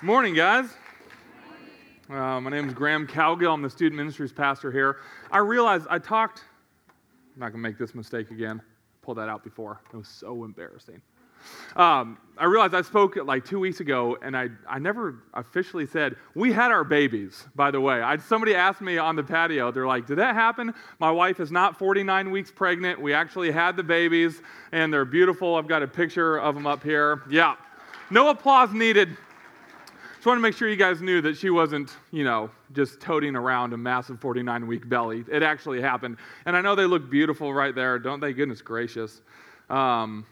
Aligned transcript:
Morning, 0.00 0.32
guys. 0.32 0.76
Uh, 2.08 2.40
my 2.40 2.50
name 2.50 2.68
is 2.68 2.74
Graham 2.74 3.04
Cowgill. 3.04 3.52
I'm 3.52 3.62
the 3.62 3.68
student 3.68 3.96
ministries 3.96 4.32
pastor 4.32 4.70
here. 4.70 4.98
I 5.32 5.38
realized 5.38 5.88
I 5.90 5.98
talked, 5.98 6.44
I'm 7.34 7.40
not 7.40 7.46
going 7.46 7.60
to 7.64 7.68
make 7.68 7.78
this 7.78 7.96
mistake 7.96 8.30
again. 8.30 8.62
Pulled 9.02 9.18
that 9.18 9.28
out 9.28 9.42
before. 9.42 9.80
It 9.92 9.96
was 9.96 10.06
so 10.06 10.44
embarrassing. 10.44 11.02
Um, 11.74 12.16
I 12.36 12.44
realized 12.44 12.74
I 12.74 12.82
spoke 12.82 13.16
like 13.16 13.44
two 13.44 13.58
weeks 13.58 13.80
ago, 13.80 14.16
and 14.22 14.36
I, 14.36 14.50
I 14.68 14.78
never 14.78 15.24
officially 15.34 15.86
said, 15.86 16.14
We 16.36 16.52
had 16.52 16.70
our 16.70 16.84
babies, 16.84 17.46
by 17.56 17.72
the 17.72 17.80
way. 17.80 18.00
I, 18.00 18.18
somebody 18.18 18.54
asked 18.54 18.80
me 18.80 18.98
on 18.98 19.16
the 19.16 19.24
patio, 19.24 19.72
they're 19.72 19.86
like, 19.88 20.06
Did 20.06 20.18
that 20.18 20.36
happen? 20.36 20.74
My 21.00 21.10
wife 21.10 21.40
is 21.40 21.50
not 21.50 21.76
49 21.76 22.30
weeks 22.30 22.52
pregnant. 22.52 23.00
We 23.00 23.14
actually 23.14 23.50
had 23.50 23.76
the 23.76 23.82
babies, 23.82 24.42
and 24.70 24.92
they're 24.92 25.04
beautiful. 25.04 25.56
I've 25.56 25.66
got 25.66 25.82
a 25.82 25.88
picture 25.88 26.38
of 26.38 26.54
them 26.54 26.68
up 26.68 26.84
here. 26.84 27.24
Yeah. 27.28 27.56
No 28.10 28.30
applause 28.30 28.72
needed. 28.72 29.16
Just 30.18 30.26
want 30.26 30.38
to 30.38 30.42
make 30.42 30.56
sure 30.56 30.68
you 30.68 30.74
guys 30.74 31.00
knew 31.00 31.20
that 31.20 31.36
she 31.36 31.48
wasn't, 31.48 31.92
you 32.10 32.24
know, 32.24 32.50
just 32.72 33.00
toting 33.00 33.36
around 33.36 33.72
a 33.72 33.76
massive 33.76 34.20
49 34.20 34.66
week 34.66 34.88
belly. 34.88 35.24
It 35.30 35.44
actually 35.44 35.80
happened. 35.80 36.16
And 36.44 36.56
I 36.56 36.60
know 36.60 36.74
they 36.74 36.86
look 36.86 37.08
beautiful 37.08 37.54
right 37.54 37.72
there, 37.72 38.00
don't 38.00 38.18
they? 38.18 38.32
Goodness 38.32 38.60
gracious. 38.60 39.22
Um, 39.70 40.26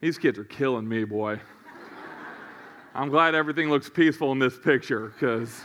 these 0.00 0.16
kids 0.16 0.38
are 0.38 0.44
killing 0.44 0.88
me, 0.88 1.04
boy. 1.04 1.38
I'm 2.94 3.10
glad 3.10 3.34
everything 3.34 3.68
looks 3.68 3.90
peaceful 3.90 4.32
in 4.32 4.38
this 4.38 4.58
picture 4.58 5.08
because 5.08 5.60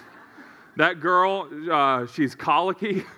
that 0.76 1.00
girl, 1.00 1.48
uh, 1.72 2.08
she's 2.08 2.36
colicky. 2.36 3.06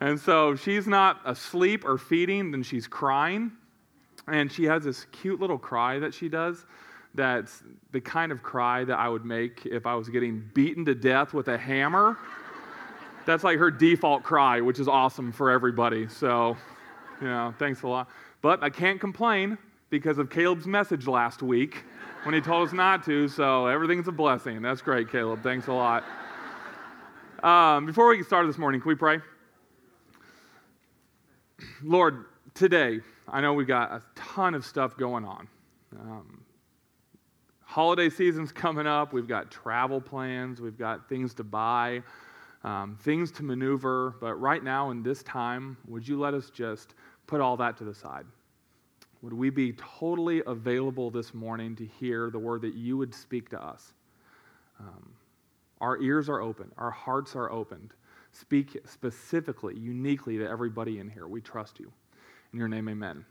And 0.00 0.20
so 0.20 0.54
she's 0.56 0.86
not 0.86 1.20
asleep 1.24 1.84
or 1.86 1.96
feeding, 1.96 2.50
then 2.50 2.62
she's 2.62 2.86
crying. 2.86 3.52
And 4.26 4.52
she 4.52 4.64
has 4.64 4.84
this 4.84 5.06
cute 5.12 5.40
little 5.40 5.56
cry 5.56 6.00
that 6.00 6.12
she 6.12 6.28
does 6.28 6.66
that's 7.14 7.62
the 7.92 8.00
kind 8.00 8.32
of 8.32 8.42
cry 8.42 8.84
that 8.84 8.98
I 8.98 9.08
would 9.08 9.24
make 9.24 9.66
if 9.66 9.86
I 9.86 9.94
was 9.94 10.08
getting 10.08 10.50
beaten 10.52 10.84
to 10.86 10.94
death 10.94 11.32
with 11.32 11.48
a 11.48 11.56
hammer. 11.56 12.18
That's 13.26 13.44
like 13.44 13.58
her 13.58 13.70
default 13.70 14.22
cry, 14.22 14.60
which 14.60 14.78
is 14.78 14.88
awesome 14.88 15.32
for 15.32 15.50
everybody. 15.50 16.08
So, 16.08 16.56
you 17.20 17.28
know, 17.28 17.54
thanks 17.58 17.82
a 17.82 17.88
lot. 17.88 18.10
But 18.42 18.62
I 18.62 18.68
can't 18.68 19.00
complain 19.00 19.56
because 19.90 20.18
of 20.18 20.28
Caleb's 20.28 20.66
message 20.66 21.06
last 21.06 21.42
week 21.42 21.84
when 22.24 22.34
he 22.34 22.40
told 22.40 22.68
us 22.68 22.74
not 22.74 23.04
to. 23.04 23.28
So 23.28 23.66
everything's 23.66 24.08
a 24.08 24.12
blessing. 24.12 24.60
That's 24.60 24.82
great, 24.82 25.10
Caleb. 25.10 25.42
Thanks 25.42 25.68
a 25.68 25.72
lot. 25.72 26.04
Um, 27.42 27.86
before 27.86 28.08
we 28.08 28.16
get 28.16 28.26
started 28.26 28.48
this 28.48 28.58
morning, 28.58 28.80
can 28.80 28.88
we 28.88 28.94
pray? 28.94 29.20
Lord, 31.82 32.24
today, 32.54 33.00
I 33.28 33.40
know 33.40 33.52
we've 33.52 33.66
got 33.66 33.92
a 33.92 34.02
ton 34.14 34.54
of 34.54 34.66
stuff 34.66 34.96
going 34.96 35.24
on. 35.24 35.48
Um, 35.98 36.43
holiday 37.74 38.08
season's 38.08 38.52
coming 38.52 38.86
up. 38.86 39.12
We've 39.12 39.26
got 39.26 39.50
travel 39.50 40.00
plans, 40.00 40.60
we've 40.60 40.78
got 40.78 41.08
things 41.08 41.34
to 41.34 41.42
buy, 41.42 42.04
um, 42.62 42.96
things 43.02 43.32
to 43.32 43.42
maneuver. 43.42 44.14
But 44.20 44.34
right 44.34 44.62
now, 44.62 44.92
in 44.92 45.02
this 45.02 45.24
time, 45.24 45.76
would 45.88 46.06
you 46.06 46.16
let 46.16 46.34
us 46.34 46.50
just 46.50 46.94
put 47.26 47.40
all 47.40 47.56
that 47.56 47.76
to 47.78 47.84
the 47.84 47.92
side? 47.92 48.26
Would 49.22 49.32
we 49.32 49.50
be 49.50 49.72
totally 49.72 50.40
available 50.46 51.10
this 51.10 51.34
morning 51.34 51.74
to 51.74 51.84
hear 51.84 52.30
the 52.30 52.38
word 52.38 52.62
that 52.62 52.74
you 52.74 52.96
would 52.96 53.12
speak 53.12 53.50
to 53.50 53.60
us? 53.60 53.92
Um, 54.78 55.10
our 55.80 56.00
ears 56.00 56.28
are 56.28 56.40
open, 56.40 56.70
our 56.78 56.92
hearts 56.92 57.34
are 57.34 57.50
opened. 57.50 57.92
Speak 58.30 58.78
specifically, 58.84 59.76
uniquely 59.76 60.38
to 60.38 60.48
everybody 60.48 61.00
in 61.00 61.10
here. 61.10 61.26
We 61.26 61.40
trust 61.40 61.80
you. 61.80 61.90
In 62.52 62.60
your 62.60 62.68
name, 62.68 62.88
amen. 62.88 63.24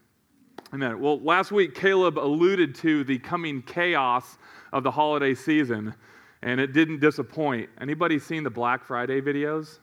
Amen. 0.74 1.00
Well, 1.00 1.20
last 1.20 1.52
week 1.52 1.76
Caleb 1.76 2.18
alluded 2.18 2.74
to 2.76 3.04
the 3.04 3.20
coming 3.20 3.62
chaos 3.62 4.38
of 4.72 4.84
the 4.84 4.92
holiday 4.92 5.36
season, 5.36 5.94
and 6.42 6.60
it 6.60 6.74
didn't 6.74 7.00
disappoint. 7.00 7.70
Anybody 7.80 8.18
seen 8.18 8.44
the 8.44 8.50
Black 8.50 8.84
Friday 8.84 9.22
videos? 9.22 9.80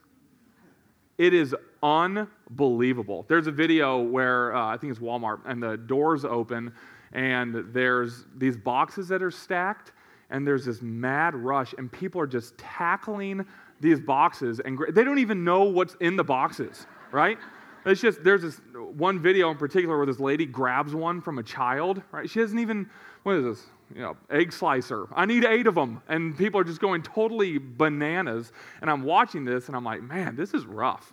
It 1.16 1.32
is 1.32 1.54
unbelievable. 1.82 3.25
There's 3.28 3.47
a 3.47 3.53
video 3.53 4.00
where 4.00 4.54
uh, 4.56 4.75
I 4.75 4.76
think 4.78 4.91
it's 4.91 5.00
Walmart, 5.00 5.41
and 5.44 5.62
the 5.62 5.76
doors 5.76 6.25
open, 6.25 6.72
and 7.12 7.72
there's 7.72 8.25
these 8.36 8.56
boxes 8.56 9.06
that 9.09 9.22
are 9.22 9.30
stacked, 9.30 9.92
and 10.30 10.47
there's 10.47 10.64
this 10.64 10.82
mad 10.82 11.34
rush, 11.34 11.75
and 11.78 11.91
people 11.92 12.20
are 12.20 12.26
just 12.26 12.56
tackling 12.59 13.44
these 13.80 14.00
boxes, 14.00 14.60
and 14.60 14.78
they 14.92 15.04
don't 15.04 15.19
even 15.19 15.44
know 15.44 15.64
what's 15.64 15.94
in 16.00 16.16
the 16.16 16.25
boxes, 16.25 16.86
right? 17.12 17.38
It's 17.86 18.00
just, 18.00 18.22
there's 18.22 18.42
this 18.42 18.60
one 18.74 19.20
video 19.20 19.50
in 19.50 19.56
particular 19.56 19.96
where 19.96 20.06
this 20.06 20.20
lady 20.20 20.46
grabs 20.46 20.94
one 20.94 21.20
from 21.20 21.38
a 21.38 21.42
child, 21.42 22.02
right? 22.12 22.28
She 22.28 22.41
doesn't 22.41 22.58
even, 22.58 22.88
what 23.22 23.36
is 23.36 23.44
this? 23.44 23.66
You 23.94 24.02
know, 24.02 24.16
egg 24.30 24.52
slicer. 24.52 25.08
I 25.14 25.24
need 25.24 25.44
eight 25.44 25.66
of 25.66 25.74
them. 25.74 26.02
And 26.08 26.36
people 26.36 26.60
are 26.60 26.64
just 26.64 26.80
going 26.80 27.02
totally 27.02 27.58
bananas. 27.58 28.52
And 28.80 28.91
I'm 28.91 29.02
watching 29.02 29.44
this 29.44 29.68
and 29.68 29.76
I'm 29.76 29.84
like, 29.84 30.02
man, 30.02 30.36
this 30.36 30.54
is 30.54 30.66
rough. 30.66 31.12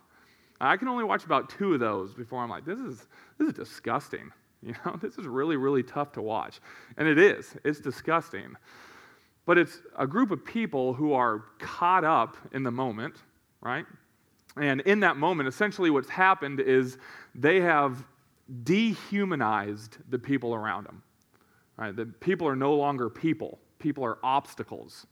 I 0.59 0.75
can 0.75 0.88
only 0.88 1.03
watch 1.03 1.23
about 1.23 1.50
two 1.50 1.73
of 1.73 1.79
those 1.79 2.13
before 2.13 2.44
I'm 2.44 2.50
like, 2.50 2.66
this 2.66 2.79
is, 2.79 3.07
this 3.38 3.49
is 3.49 3.53
disgusting. 3.53 4.31
You 4.63 4.73
know, 4.84 4.97
this 4.99 5.19
is 5.19 5.28
really, 5.28 5.55
really 5.55 5.84
tough 5.84 6.11
to 6.13 6.22
watch. 6.22 6.61
And 6.97 7.07
it 7.07 7.19
is, 7.19 7.55
it's 7.63 7.79
disgusting. 7.79 8.55
But 9.45 9.59
it's 9.59 9.81
a 9.99 10.07
group 10.07 10.31
of 10.31 10.44
people 10.44 10.95
who 10.95 11.13
are 11.13 11.45
caught 11.59 12.03
up 12.03 12.35
in 12.53 12.63
the 12.63 12.72
moment, 12.72 13.17
right? 13.61 13.85
And 14.59 14.81
in 14.81 15.00
that 15.01 15.18
moment, 15.18 15.47
essentially 15.47 15.90
what's 15.90 16.09
happened 16.09 16.59
is 16.59 16.97
they 17.35 17.62
have 17.62 18.03
dehumanized 18.63 19.97
the 20.09 20.19
people 20.19 20.53
around 20.53 20.85
them. 20.85 21.03
Right? 21.78 21.95
The 21.95 22.06
people 22.06 22.47
are 22.47 22.56
no 22.56 22.73
longer 22.73 23.09
people, 23.09 23.59
people 23.79 24.03
are 24.03 24.17
obstacles. 24.23 25.06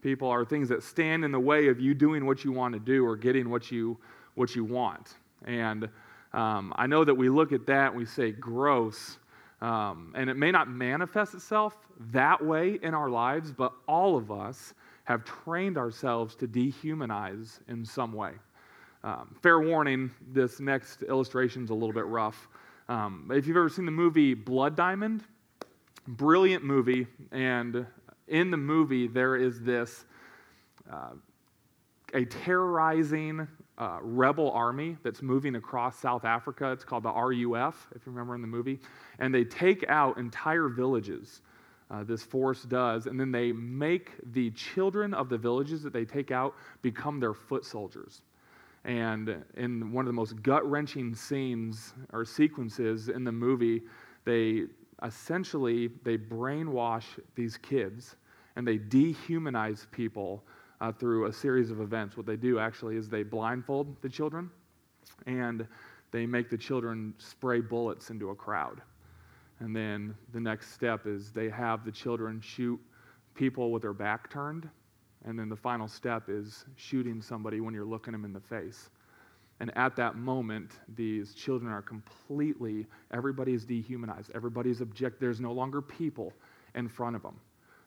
People 0.00 0.28
are 0.28 0.44
things 0.44 0.68
that 0.68 0.84
stand 0.84 1.24
in 1.24 1.32
the 1.32 1.40
way 1.40 1.66
of 1.66 1.80
you 1.80 1.92
doing 1.92 2.24
what 2.24 2.44
you 2.44 2.52
want 2.52 2.72
to 2.72 2.78
do 2.78 3.04
or 3.04 3.16
getting 3.16 3.50
what 3.50 3.72
you, 3.72 3.98
what 4.36 4.54
you 4.54 4.64
want. 4.64 5.16
And 5.44 5.88
um, 6.32 6.72
I 6.76 6.86
know 6.86 7.04
that 7.04 7.14
we 7.14 7.28
look 7.28 7.52
at 7.52 7.66
that 7.66 7.88
and 7.88 7.96
we 7.96 8.04
say, 8.04 8.30
gross. 8.30 9.18
Um, 9.60 10.12
and 10.14 10.30
it 10.30 10.36
may 10.36 10.52
not 10.52 10.70
manifest 10.70 11.34
itself 11.34 11.76
that 12.12 12.44
way 12.44 12.78
in 12.80 12.94
our 12.94 13.10
lives, 13.10 13.50
but 13.50 13.72
all 13.88 14.16
of 14.16 14.30
us 14.30 14.72
have 15.02 15.24
trained 15.24 15.76
ourselves 15.76 16.36
to 16.36 16.46
dehumanize 16.46 17.58
in 17.66 17.84
some 17.84 18.12
way. 18.12 18.32
Um, 19.04 19.36
fair 19.42 19.60
warning, 19.60 20.10
this 20.32 20.58
next 20.58 21.02
illustration 21.02 21.62
is 21.62 21.70
a 21.70 21.74
little 21.74 21.92
bit 21.92 22.06
rough. 22.06 22.48
Um, 22.88 23.30
if 23.32 23.46
you've 23.46 23.56
ever 23.56 23.68
seen 23.68 23.84
the 23.84 23.92
movie 23.92 24.34
Blood 24.34 24.74
Diamond, 24.74 25.22
brilliant 26.06 26.64
movie, 26.64 27.06
and 27.30 27.86
in 28.26 28.50
the 28.50 28.56
movie 28.56 29.06
there 29.06 29.36
is 29.36 29.60
this 29.60 30.04
uh, 30.90 31.10
a 32.14 32.24
terrorizing 32.24 33.46
uh, 33.76 33.98
rebel 34.02 34.50
army 34.50 34.96
that's 35.04 35.22
moving 35.22 35.54
across 35.54 35.96
South 35.98 36.24
Africa. 36.24 36.72
It's 36.72 36.84
called 36.84 37.04
the 37.04 37.12
RUF, 37.12 37.88
if 37.94 38.04
you 38.04 38.12
remember 38.12 38.34
in 38.34 38.40
the 38.40 38.48
movie, 38.48 38.80
and 39.20 39.32
they 39.32 39.44
take 39.44 39.88
out 39.88 40.18
entire 40.18 40.68
villages. 40.68 41.42
Uh, 41.90 42.04
this 42.04 42.22
force 42.22 42.64
does, 42.64 43.06
and 43.06 43.18
then 43.18 43.30
they 43.30 43.52
make 43.52 44.10
the 44.32 44.50
children 44.50 45.14
of 45.14 45.28
the 45.28 45.38
villages 45.38 45.82
that 45.82 45.92
they 45.92 46.04
take 46.04 46.30
out 46.30 46.54
become 46.82 47.18
their 47.20 47.32
foot 47.32 47.64
soldiers. 47.64 48.22
And 48.84 49.44
in 49.56 49.92
one 49.92 50.04
of 50.04 50.06
the 50.06 50.14
most 50.14 50.42
gut 50.42 50.68
wrenching 50.68 51.14
scenes 51.14 51.94
or 52.12 52.24
sequences 52.24 53.08
in 53.08 53.24
the 53.24 53.32
movie, 53.32 53.82
they 54.24 54.64
essentially 55.02 55.88
they 56.04 56.16
brainwash 56.16 57.04
these 57.34 57.56
kids 57.56 58.16
and 58.56 58.66
they 58.66 58.78
dehumanize 58.78 59.90
people 59.90 60.44
uh, 60.80 60.92
through 60.92 61.26
a 61.26 61.32
series 61.32 61.70
of 61.70 61.80
events. 61.80 62.16
What 62.16 62.26
they 62.26 62.36
do 62.36 62.58
actually 62.58 62.96
is 62.96 63.08
they 63.08 63.22
blindfold 63.22 64.00
the 64.02 64.08
children 64.08 64.50
and 65.26 65.66
they 66.10 66.26
make 66.26 66.50
the 66.50 66.56
children 66.56 67.14
spray 67.18 67.60
bullets 67.60 68.10
into 68.10 68.30
a 68.30 68.34
crowd. 68.34 68.80
And 69.60 69.74
then 69.74 70.14
the 70.32 70.40
next 70.40 70.72
step 70.72 71.06
is 71.06 71.32
they 71.32 71.48
have 71.50 71.84
the 71.84 71.92
children 71.92 72.40
shoot 72.40 72.80
people 73.34 73.70
with 73.70 73.82
their 73.82 73.92
back 73.92 74.30
turned 74.30 74.68
and 75.24 75.38
then 75.38 75.48
the 75.48 75.56
final 75.56 75.88
step 75.88 76.28
is 76.28 76.64
shooting 76.76 77.20
somebody 77.20 77.60
when 77.60 77.74
you're 77.74 77.84
looking 77.84 78.12
them 78.12 78.24
in 78.24 78.32
the 78.32 78.40
face. 78.40 78.90
And 79.60 79.76
at 79.76 79.96
that 79.96 80.16
moment, 80.16 80.72
these 80.94 81.34
children 81.34 81.72
are 81.72 81.82
completely, 81.82 82.86
everybody 83.12 83.54
is 83.54 83.64
dehumanized. 83.64 84.30
Everybody's 84.34 84.80
object. 84.80 85.20
There's 85.20 85.40
no 85.40 85.52
longer 85.52 85.82
people 85.82 86.32
in 86.76 86.88
front 86.88 87.16
of 87.16 87.22
them. 87.22 87.40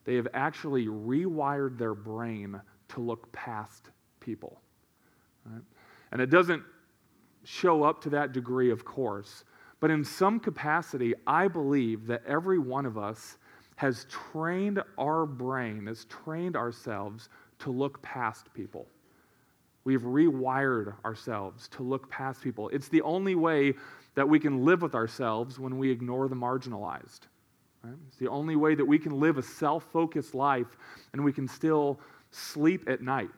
They 0.03 0.15
have 0.15 0.27
actually 0.33 0.87
rewired 0.87 1.77
their 1.77 1.93
brain 1.93 2.59
to 2.89 2.99
look 2.99 3.31
past 3.31 3.89
people. 4.19 4.59
Right? 5.45 5.61
And 6.11 6.21
it 6.21 6.29
doesn't 6.29 6.63
show 7.43 7.83
up 7.83 8.01
to 8.01 8.09
that 8.09 8.33
degree, 8.33 8.69
of 8.69 8.83
course, 8.83 9.45
but 9.79 9.89
in 9.89 10.03
some 10.03 10.39
capacity, 10.39 11.13
I 11.25 11.47
believe 11.47 12.05
that 12.07 12.21
every 12.27 12.59
one 12.59 12.85
of 12.85 12.97
us 12.97 13.37
has 13.81 14.05
trained 14.11 14.79
our 14.99 15.25
brain, 15.25 15.87
has 15.87 16.05
trained 16.05 16.55
ourselves 16.55 17.29
to 17.57 17.71
look 17.71 17.99
past 18.03 18.53
people. 18.53 18.85
We've 19.85 20.03
rewired 20.03 20.93
ourselves 21.03 21.67
to 21.69 21.81
look 21.81 22.07
past 22.11 22.43
people. 22.43 22.69
It's 22.69 22.89
the 22.89 23.01
only 23.01 23.33
way 23.33 23.73
that 24.13 24.29
we 24.29 24.39
can 24.39 24.63
live 24.63 24.83
with 24.83 24.93
ourselves 24.93 25.57
when 25.57 25.79
we 25.79 25.89
ignore 25.89 26.27
the 26.27 26.35
marginalized. 26.35 27.21
Right? 27.83 27.95
It's 28.07 28.17
the 28.17 28.27
only 28.27 28.55
way 28.55 28.75
that 28.75 28.85
we 28.85 28.99
can 28.99 29.19
live 29.19 29.39
a 29.39 29.41
self 29.41 29.83
focused 29.91 30.35
life 30.35 30.77
and 31.13 31.23
we 31.23 31.33
can 31.33 31.47
still 31.47 31.99
sleep 32.29 32.87
at 32.87 33.01
night 33.01 33.31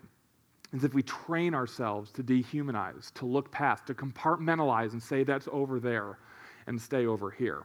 is 0.73 0.83
if 0.83 0.93
we 0.93 1.03
train 1.03 1.55
ourselves 1.55 2.11
to 2.11 2.21
dehumanize, 2.21 3.13
to 3.13 3.25
look 3.25 3.49
past, 3.49 3.87
to 3.87 3.93
compartmentalize 3.93 4.91
and 4.91 5.01
say 5.01 5.23
that's 5.23 5.47
over 5.53 5.79
there 5.79 6.19
and 6.67 6.81
stay 6.81 7.05
over 7.05 7.31
here. 7.31 7.63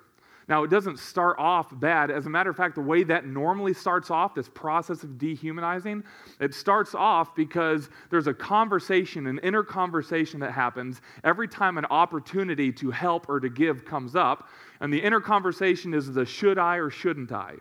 Now, 0.48 0.62
it 0.62 0.70
doesn't 0.70 0.98
start 0.98 1.38
off 1.38 1.78
bad. 1.78 2.10
As 2.10 2.24
a 2.24 2.30
matter 2.30 2.48
of 2.48 2.56
fact, 2.56 2.74
the 2.74 2.80
way 2.80 3.02
that 3.04 3.26
normally 3.26 3.74
starts 3.74 4.10
off, 4.10 4.34
this 4.34 4.48
process 4.48 5.02
of 5.02 5.18
dehumanizing, 5.18 6.02
it 6.40 6.54
starts 6.54 6.94
off 6.94 7.34
because 7.34 7.90
there's 8.08 8.28
a 8.28 8.34
conversation, 8.34 9.26
an 9.26 9.38
inner 9.42 9.62
conversation 9.62 10.40
that 10.40 10.52
happens 10.52 11.02
every 11.22 11.48
time 11.48 11.76
an 11.76 11.84
opportunity 11.86 12.72
to 12.72 12.90
help 12.90 13.28
or 13.28 13.40
to 13.40 13.50
give 13.50 13.84
comes 13.84 14.16
up. 14.16 14.48
And 14.80 14.90
the 14.90 14.98
inner 14.98 15.20
conversation 15.20 15.92
is 15.92 16.10
the 16.10 16.24
should 16.24 16.56
I 16.56 16.76
or 16.76 16.88
shouldn't 16.88 17.30
I? 17.30 17.56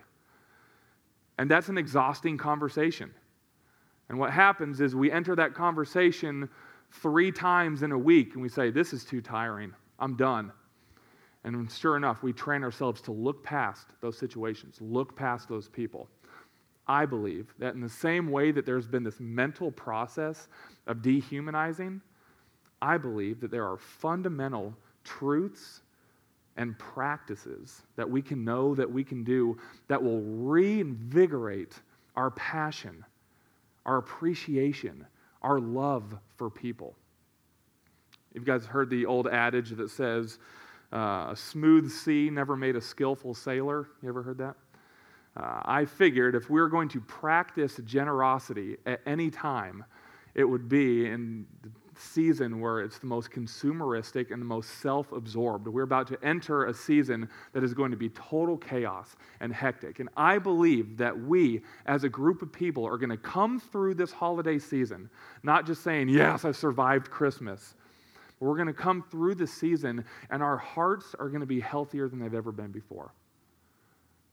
And 1.36 1.50
that's 1.50 1.68
an 1.68 1.76
exhausting 1.76 2.38
conversation. 2.38 3.10
And 4.08 4.18
what 4.18 4.32
happens 4.32 4.80
is 4.80 4.96
we 4.96 5.12
enter 5.12 5.36
that 5.36 5.54
conversation 5.54 6.48
three 6.90 7.30
times 7.30 7.82
in 7.82 7.92
a 7.92 7.98
week 7.98 8.32
and 8.32 8.42
we 8.42 8.48
say, 8.48 8.70
This 8.70 8.94
is 8.94 9.04
too 9.04 9.20
tiring. 9.20 9.74
I'm 9.98 10.16
done. 10.16 10.52
And 11.48 11.72
sure 11.72 11.96
enough, 11.96 12.22
we 12.22 12.34
train 12.34 12.62
ourselves 12.62 13.00
to 13.00 13.10
look 13.10 13.42
past 13.42 13.86
those 14.02 14.18
situations, 14.18 14.76
look 14.82 15.16
past 15.16 15.48
those 15.48 15.66
people. 15.66 16.06
I 16.86 17.06
believe 17.06 17.54
that 17.58 17.74
in 17.74 17.80
the 17.80 17.88
same 17.88 18.30
way 18.30 18.50
that 18.50 18.66
there's 18.66 18.86
been 18.86 19.02
this 19.02 19.18
mental 19.18 19.72
process 19.72 20.48
of 20.86 21.00
dehumanizing, 21.00 22.02
I 22.82 22.98
believe 22.98 23.40
that 23.40 23.50
there 23.50 23.64
are 23.64 23.78
fundamental 23.78 24.74
truths 25.04 25.80
and 26.58 26.78
practices 26.78 27.80
that 27.96 28.08
we 28.08 28.20
can 28.20 28.44
know, 28.44 28.74
that 28.74 28.92
we 28.92 29.02
can 29.02 29.24
do, 29.24 29.56
that 29.88 30.02
will 30.02 30.20
reinvigorate 30.20 31.80
our 32.14 32.30
passion, 32.32 33.02
our 33.86 33.96
appreciation, 33.96 35.06
our 35.40 35.60
love 35.60 36.14
for 36.36 36.50
people. 36.50 36.94
You 38.34 38.42
guys 38.42 38.66
heard 38.66 38.90
the 38.90 39.06
old 39.06 39.28
adage 39.28 39.70
that 39.70 39.88
says, 39.88 40.38
uh, 40.92 41.28
a 41.30 41.36
smooth 41.36 41.90
sea 41.90 42.30
never 42.30 42.56
made 42.56 42.76
a 42.76 42.80
skillful 42.80 43.34
sailor. 43.34 43.88
You 44.02 44.08
ever 44.08 44.22
heard 44.22 44.38
that? 44.38 44.56
Uh, 45.36 45.62
I 45.64 45.84
figured 45.84 46.34
if 46.34 46.50
we 46.50 46.60
were 46.60 46.68
going 46.68 46.88
to 46.90 47.00
practice 47.00 47.80
generosity 47.84 48.76
at 48.86 49.00
any 49.06 49.30
time, 49.30 49.84
it 50.34 50.44
would 50.44 50.68
be 50.68 51.06
in 51.06 51.46
the 51.62 51.70
season 52.00 52.60
where 52.60 52.80
it's 52.80 52.98
the 52.98 53.06
most 53.06 53.30
consumeristic 53.30 54.30
and 54.30 54.40
the 54.40 54.46
most 54.46 54.80
self 54.80 55.12
absorbed. 55.12 55.68
We're 55.68 55.82
about 55.82 56.06
to 56.08 56.18
enter 56.24 56.66
a 56.66 56.74
season 56.74 57.28
that 57.52 57.62
is 57.62 57.74
going 57.74 57.90
to 57.90 57.96
be 57.96 58.08
total 58.10 58.56
chaos 58.56 59.16
and 59.40 59.52
hectic. 59.52 60.00
And 60.00 60.08
I 60.16 60.38
believe 60.38 60.96
that 60.96 61.18
we, 61.18 61.62
as 61.86 62.04
a 62.04 62.08
group 62.08 62.40
of 62.40 62.52
people, 62.52 62.86
are 62.86 62.96
going 62.98 63.10
to 63.10 63.16
come 63.16 63.60
through 63.60 63.94
this 63.94 64.12
holiday 64.12 64.58
season 64.58 65.10
not 65.42 65.66
just 65.66 65.82
saying, 65.82 66.08
Yes, 66.08 66.44
I 66.44 66.52
survived 66.52 67.10
Christmas 67.10 67.74
we're 68.40 68.54
going 68.54 68.68
to 68.68 68.72
come 68.72 69.04
through 69.10 69.34
the 69.34 69.46
season 69.46 70.04
and 70.30 70.42
our 70.42 70.56
hearts 70.56 71.14
are 71.18 71.28
going 71.28 71.40
to 71.40 71.46
be 71.46 71.60
healthier 71.60 72.08
than 72.08 72.18
they've 72.18 72.34
ever 72.34 72.52
been 72.52 72.70
before. 72.70 73.12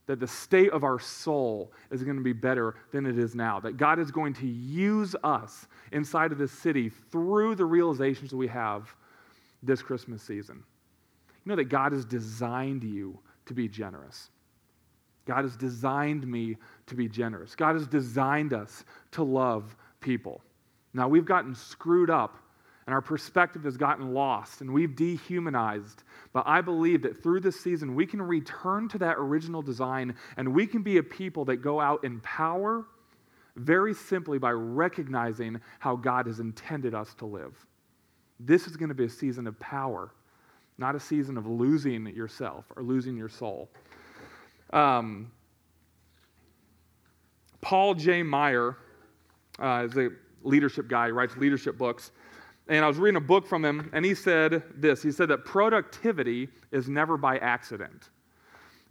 That 0.08 0.20
the 0.20 0.28
state 0.28 0.72
of 0.72 0.84
our 0.84 1.00
soul 1.00 1.72
is 1.90 2.04
going 2.04 2.18
to 2.18 2.24
be 2.24 2.34
better 2.34 2.76
than 2.92 3.08
it 3.08 3.18
is 3.18 3.34
now. 3.34 3.60
That 3.60 3.78
God 3.78 3.98
is 3.98 4.12
going 4.12 4.34
to 4.36 4.48
use 4.48 5.16
us 5.24 5.68
inside 5.92 6.32
of 6.32 6.38
this 6.38 6.52
city 6.52 6.92
through 7.12 7.56
the 7.56 7.66
realizations 7.66 8.30
that 8.30 8.38
we 8.38 8.48
have 8.48 8.94
this 9.64 9.82
Christmas 9.82 10.22
season. 10.22 10.64
You 11.44 11.50
know 11.50 11.56
that 11.56 11.66
God 11.66 11.92
has 11.92 12.06
designed 12.06 12.84
you 12.84 13.20
to 13.48 13.54
be 13.56 13.68
generous. 13.68 14.30
God 15.26 15.44
has 15.44 15.58
designed 15.58 16.28
me 16.28 16.56
to 16.86 16.96
be 16.96 17.08
generous. 17.08 17.56
God 17.56 17.74
has 17.74 17.88
designed 17.88 18.54
us 18.54 18.86
to 19.12 19.24
love 19.24 19.76
people. 20.00 20.42
Now, 20.94 21.08
we've 21.08 21.26
gotten 21.26 21.56
screwed 21.56 22.12
up 22.12 22.38
and 22.88 22.94
our 22.94 23.02
perspective 23.02 23.64
has 23.64 23.78
gotten 23.78 24.14
lost 24.14 24.62
and 24.62 24.72
we've 24.72 24.96
dehumanized. 24.96 26.04
But 26.34 26.44
I 26.46 26.62
believe 26.62 27.02
that 27.04 27.22
through 27.22 27.40
this 27.40 27.60
season, 27.60 27.96
we 27.96 28.06
can 28.06 28.22
return 28.22 28.88
to 28.90 28.98
that 29.00 29.16
original 29.18 29.62
design 29.62 30.16
and 30.38 30.54
we 30.54 30.68
can 30.68 30.84
be 30.84 30.98
a 30.98 31.04
people 31.04 31.46
that 31.46 31.58
go 31.58 31.80
out 31.80 32.04
in 32.04 32.20
power 32.22 32.86
very 33.56 33.94
simply 33.94 34.38
by 34.38 34.52
recognizing 34.52 35.60
how 35.80 35.96
God 35.96 36.28
has 36.28 36.40
intended 36.40 36.94
us 36.94 37.14
to 37.16 37.26
live. 37.26 37.56
This 38.40 38.68
is 38.68 38.76
going 38.76 38.90
to 38.90 38.96
be 38.96 39.06
a 39.06 39.10
season 39.10 39.48
of 39.48 39.58
power, 39.60 40.12
not 40.78 40.94
a 40.94 41.00
season 41.00 41.38
of 41.38 41.48
losing 41.48 42.06
yourself 42.08 42.66
or 42.76 42.84
losing 42.84 43.16
your 43.16 43.30
soul. 43.30 43.70
Um, 44.74 45.32
Paul 47.62 47.94
J. 47.96 48.24
Meyer 48.24 48.78
uh, 49.58 49.88
is 49.90 49.98
a 49.98 50.10
leadership 50.44 50.88
guy, 50.88 51.10
writes 51.10 51.38
leadership 51.38 51.78
books. 51.78 52.12
And 52.68 52.84
I 52.84 52.88
was 52.88 52.98
reading 52.98 53.18
a 53.18 53.22
book 53.22 53.46
from 53.46 53.64
him, 53.64 53.92
and 53.94 54.04
he 54.04 54.16
said 54.16 54.64
this 54.76 55.04
He 55.04 55.12
said 55.12 55.30
that 55.30 55.46
productivity 55.46 56.50
is 56.72 56.90
never 56.90 57.18
by 57.18 57.38
accident. 57.38 58.10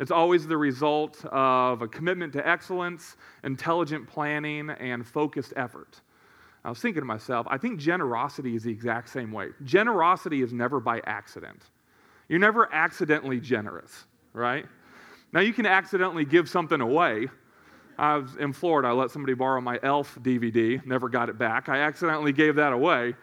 It's 0.00 0.10
always 0.10 0.46
the 0.46 0.56
result 0.56 1.24
of 1.26 1.82
a 1.82 1.88
commitment 1.88 2.32
to 2.32 2.46
excellence, 2.46 3.16
intelligent 3.44 4.08
planning, 4.08 4.70
and 4.70 5.06
focused 5.06 5.52
effort. 5.56 6.00
I 6.64 6.70
was 6.70 6.78
thinking 6.78 7.02
to 7.02 7.06
myself, 7.06 7.46
I 7.48 7.58
think 7.58 7.78
generosity 7.78 8.56
is 8.56 8.64
the 8.64 8.72
exact 8.72 9.10
same 9.10 9.30
way. 9.30 9.48
Generosity 9.64 10.42
is 10.42 10.52
never 10.52 10.80
by 10.80 11.00
accident. 11.04 11.62
You're 12.28 12.38
never 12.38 12.72
accidentally 12.72 13.38
generous, 13.38 14.06
right? 14.32 14.66
Now, 15.32 15.40
you 15.40 15.52
can 15.52 15.66
accidentally 15.66 16.24
give 16.24 16.48
something 16.48 16.80
away. 16.80 17.28
I 17.98 18.16
was 18.16 18.36
in 18.36 18.52
Florida, 18.52 18.88
I 18.88 18.92
let 18.92 19.10
somebody 19.10 19.34
borrow 19.34 19.60
my 19.60 19.78
Elf 19.82 20.18
DVD, 20.22 20.84
never 20.86 21.08
got 21.08 21.28
it 21.28 21.38
back. 21.38 21.68
I 21.68 21.80
accidentally 21.80 22.32
gave 22.32 22.56
that 22.56 22.72
away. 22.72 23.14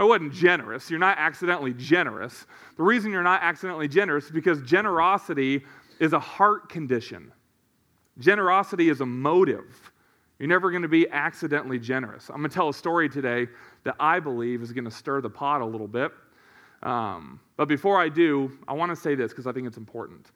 I 0.00 0.04
wasn't 0.04 0.32
generous. 0.32 0.88
You're 0.88 0.98
not 0.98 1.18
accidentally 1.18 1.74
generous. 1.74 2.46
The 2.78 2.82
reason 2.82 3.12
you're 3.12 3.22
not 3.22 3.42
accidentally 3.42 3.86
generous 3.86 4.24
is 4.24 4.30
because 4.30 4.62
generosity 4.62 5.62
is 5.98 6.14
a 6.14 6.18
heart 6.18 6.70
condition. 6.70 7.30
Generosity 8.18 8.88
is 8.88 9.02
a 9.02 9.06
motive. 9.06 9.92
You're 10.38 10.48
never 10.48 10.70
going 10.70 10.80
to 10.82 10.88
be 10.88 11.06
accidentally 11.10 11.78
generous. 11.78 12.30
I'm 12.30 12.38
going 12.38 12.48
to 12.48 12.54
tell 12.54 12.70
a 12.70 12.74
story 12.74 13.10
today 13.10 13.46
that 13.84 13.94
I 14.00 14.20
believe 14.20 14.62
is 14.62 14.72
going 14.72 14.86
to 14.86 14.90
stir 14.90 15.20
the 15.20 15.28
pot 15.28 15.60
a 15.60 15.66
little 15.66 15.86
bit. 15.86 16.12
Um, 16.82 17.38
but 17.58 17.68
before 17.68 18.00
I 18.00 18.08
do, 18.08 18.50
I 18.66 18.72
want 18.72 18.88
to 18.88 18.96
say 18.96 19.14
this 19.14 19.32
because 19.32 19.46
I 19.46 19.52
think 19.52 19.66
it's 19.66 19.76
important. 19.76 20.30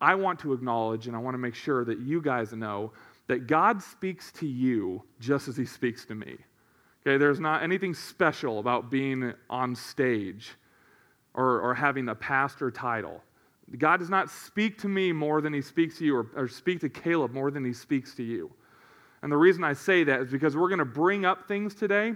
I 0.00 0.14
want 0.14 0.38
to 0.38 0.54
acknowledge 0.54 1.08
and 1.08 1.14
I 1.14 1.18
want 1.18 1.34
to 1.34 1.38
make 1.38 1.54
sure 1.54 1.84
that 1.84 1.98
you 1.98 2.22
guys 2.22 2.54
know 2.54 2.92
that 3.26 3.46
God 3.46 3.82
speaks 3.82 4.32
to 4.32 4.46
you 4.46 5.02
just 5.20 5.46
as 5.46 5.58
he 5.58 5.66
speaks 5.66 6.06
to 6.06 6.14
me. 6.14 6.38
Okay, 7.08 7.16
there's 7.16 7.40
not 7.40 7.62
anything 7.62 7.94
special 7.94 8.58
about 8.58 8.90
being 8.90 9.32
on 9.48 9.74
stage 9.74 10.50
or, 11.32 11.58
or 11.62 11.74
having 11.74 12.10
a 12.10 12.14
pastor 12.14 12.70
title. 12.70 13.22
God 13.78 13.96
does 13.96 14.10
not 14.10 14.28
speak 14.28 14.76
to 14.80 14.88
me 14.88 15.10
more 15.12 15.40
than 15.40 15.54
he 15.54 15.62
speaks 15.62 15.96
to 16.00 16.04
you, 16.04 16.16
or, 16.16 16.26
or 16.36 16.48
speak 16.48 16.80
to 16.80 16.90
Caleb 16.90 17.32
more 17.32 17.50
than 17.50 17.64
he 17.64 17.72
speaks 17.72 18.14
to 18.16 18.22
you. 18.22 18.52
And 19.22 19.32
the 19.32 19.38
reason 19.38 19.64
I 19.64 19.72
say 19.72 20.04
that 20.04 20.20
is 20.20 20.30
because 20.30 20.54
we're 20.54 20.68
going 20.68 20.80
to 20.80 20.84
bring 20.84 21.24
up 21.24 21.48
things 21.48 21.74
today, 21.74 22.12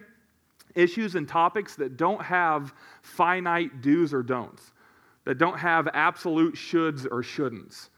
issues 0.75 1.15
and 1.15 1.27
topics 1.27 1.75
that 1.77 1.97
don't 1.97 2.21
have 2.23 2.75
finite 3.01 3.81
do's 3.81 4.13
or 4.13 4.23
don'ts, 4.23 4.73
that 5.25 5.39
don't 5.39 5.59
have 5.59 5.89
absolute 5.95 6.55
shoulds 6.55 7.07
or 7.07 7.23
shouldn'ts. 7.23 7.89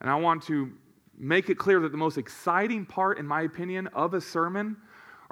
And 0.00 0.08
I 0.08 0.14
want 0.14 0.42
to 0.44 0.72
make 1.18 1.50
it 1.50 1.58
clear 1.58 1.80
that 1.80 1.92
the 1.92 1.98
most 1.98 2.16
exciting 2.16 2.86
part, 2.86 3.18
in 3.18 3.26
my 3.26 3.42
opinion, 3.42 3.88
of 3.88 4.14
a 4.14 4.22
sermon 4.22 4.78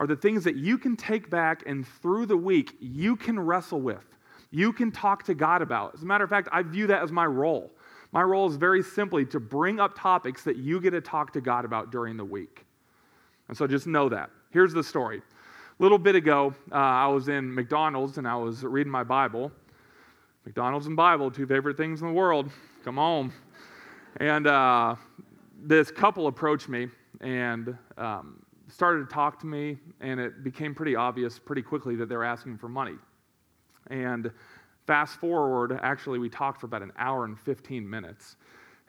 are 0.02 0.06
the 0.08 0.16
things 0.16 0.42
that 0.42 0.56
you 0.56 0.78
can 0.78 0.96
take 0.96 1.30
back 1.30 1.62
and 1.64 1.86
through 1.86 2.26
the 2.26 2.36
week 2.36 2.76
you 2.80 3.14
can 3.14 3.38
wrestle 3.38 3.80
with. 3.80 4.04
You 4.50 4.72
can 4.72 4.90
talk 4.90 5.22
to 5.26 5.34
God 5.34 5.62
about. 5.62 5.94
As 5.94 6.02
a 6.02 6.06
matter 6.06 6.24
of 6.24 6.30
fact, 6.30 6.48
I 6.50 6.62
view 6.62 6.88
that 6.88 7.04
as 7.04 7.12
my 7.12 7.24
role. 7.24 7.70
My 8.10 8.22
role 8.24 8.50
is 8.50 8.56
very 8.56 8.82
simply 8.82 9.24
to 9.26 9.38
bring 9.38 9.78
up 9.78 9.96
topics 9.96 10.42
that 10.42 10.56
you 10.56 10.80
get 10.80 10.90
to 10.90 11.00
talk 11.00 11.32
to 11.34 11.40
God 11.40 11.64
about 11.64 11.92
during 11.92 12.16
the 12.16 12.24
week. 12.24 12.66
And 13.46 13.56
so 13.56 13.68
just 13.68 13.86
know 13.86 14.08
that. 14.08 14.30
Here's 14.50 14.72
the 14.72 14.82
story. 14.82 15.18
A 15.18 15.82
little 15.82 15.98
bit 15.98 16.16
ago, 16.16 16.52
uh, 16.72 16.74
I 16.74 17.06
was 17.06 17.28
in 17.28 17.54
McDonald's 17.54 18.18
and 18.18 18.26
I 18.26 18.34
was 18.34 18.64
reading 18.64 18.90
my 18.90 19.04
Bible. 19.04 19.52
McDonald's 20.44 20.88
and 20.88 20.96
Bible, 20.96 21.30
two 21.30 21.46
favorite 21.46 21.76
things 21.76 22.02
in 22.02 22.08
the 22.08 22.12
world. 22.12 22.50
Come 22.84 22.98
on. 22.98 23.32
And 24.16 24.48
uh, 24.48 24.96
this 25.62 25.92
couple 25.92 26.26
approached 26.26 26.68
me 26.68 26.88
and 27.20 27.78
um, 27.96 28.41
started 28.72 29.08
to 29.08 29.14
talk 29.14 29.38
to 29.40 29.46
me, 29.46 29.78
and 30.00 30.18
it 30.18 30.42
became 30.42 30.74
pretty 30.74 30.96
obvious 30.96 31.38
pretty 31.38 31.62
quickly 31.62 31.94
that 31.96 32.08
they 32.08 32.16
were 32.16 32.24
asking 32.24 32.56
for 32.56 32.68
money. 32.68 32.96
And 33.88 34.30
fast 34.86 35.16
forward, 35.16 35.78
actually, 35.82 36.18
we 36.18 36.28
talked 36.28 36.60
for 36.60 36.66
about 36.66 36.82
an 36.82 36.92
hour 36.98 37.24
and 37.24 37.38
15 37.38 37.88
minutes. 37.88 38.36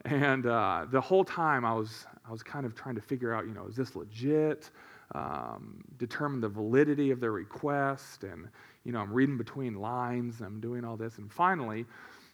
And 0.05 0.45
uh, 0.45 0.85
the 0.91 1.01
whole 1.01 1.23
time 1.23 1.65
I 1.65 1.73
was, 1.73 2.05
I 2.27 2.31
was 2.31 2.43
kind 2.43 2.65
of 2.65 2.75
trying 2.75 2.95
to 2.95 3.01
figure 3.01 3.33
out, 3.33 3.45
you 3.45 3.53
know, 3.53 3.67
is 3.67 3.75
this 3.75 3.95
legit? 3.95 4.69
Um, 5.15 5.83
determine 5.97 6.41
the 6.41 6.49
validity 6.49 7.11
of 7.11 7.19
their 7.19 7.31
request. 7.31 8.23
And, 8.23 8.47
you 8.85 8.91
know, 8.91 8.99
I'm 8.99 9.13
reading 9.13 9.37
between 9.37 9.75
lines, 9.75 10.41
I'm 10.41 10.59
doing 10.59 10.83
all 10.85 10.97
this. 10.97 11.17
And 11.17 11.31
finally, 11.31 11.85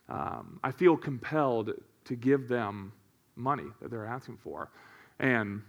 um, 0.08 0.60
I 0.64 0.72
feel 0.72 0.96
compelled 0.96 1.72
to 2.06 2.16
give 2.16 2.48
them 2.48 2.92
money 3.36 3.66
that 3.82 3.92
they're 3.92 4.06
asking 4.06 4.38
for. 4.38 4.72
And 5.20 5.62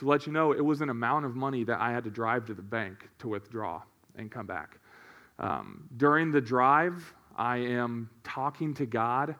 to 0.00 0.08
let 0.08 0.26
you 0.26 0.32
know, 0.32 0.52
it 0.52 0.64
was 0.64 0.80
an 0.80 0.88
amount 0.88 1.26
of 1.26 1.36
money 1.36 1.62
that 1.64 1.78
I 1.78 1.92
had 1.92 2.04
to 2.04 2.10
drive 2.10 2.46
to 2.46 2.54
the 2.54 2.62
bank 2.62 3.08
to 3.18 3.28
withdraw 3.28 3.82
and 4.16 4.30
come 4.30 4.46
back. 4.46 4.78
Um, 5.38 5.88
during 5.96 6.32
the 6.32 6.40
drive, 6.40 7.14
I 7.36 7.58
am 7.58 8.08
talking 8.24 8.72
to 8.74 8.86
God 8.86 9.34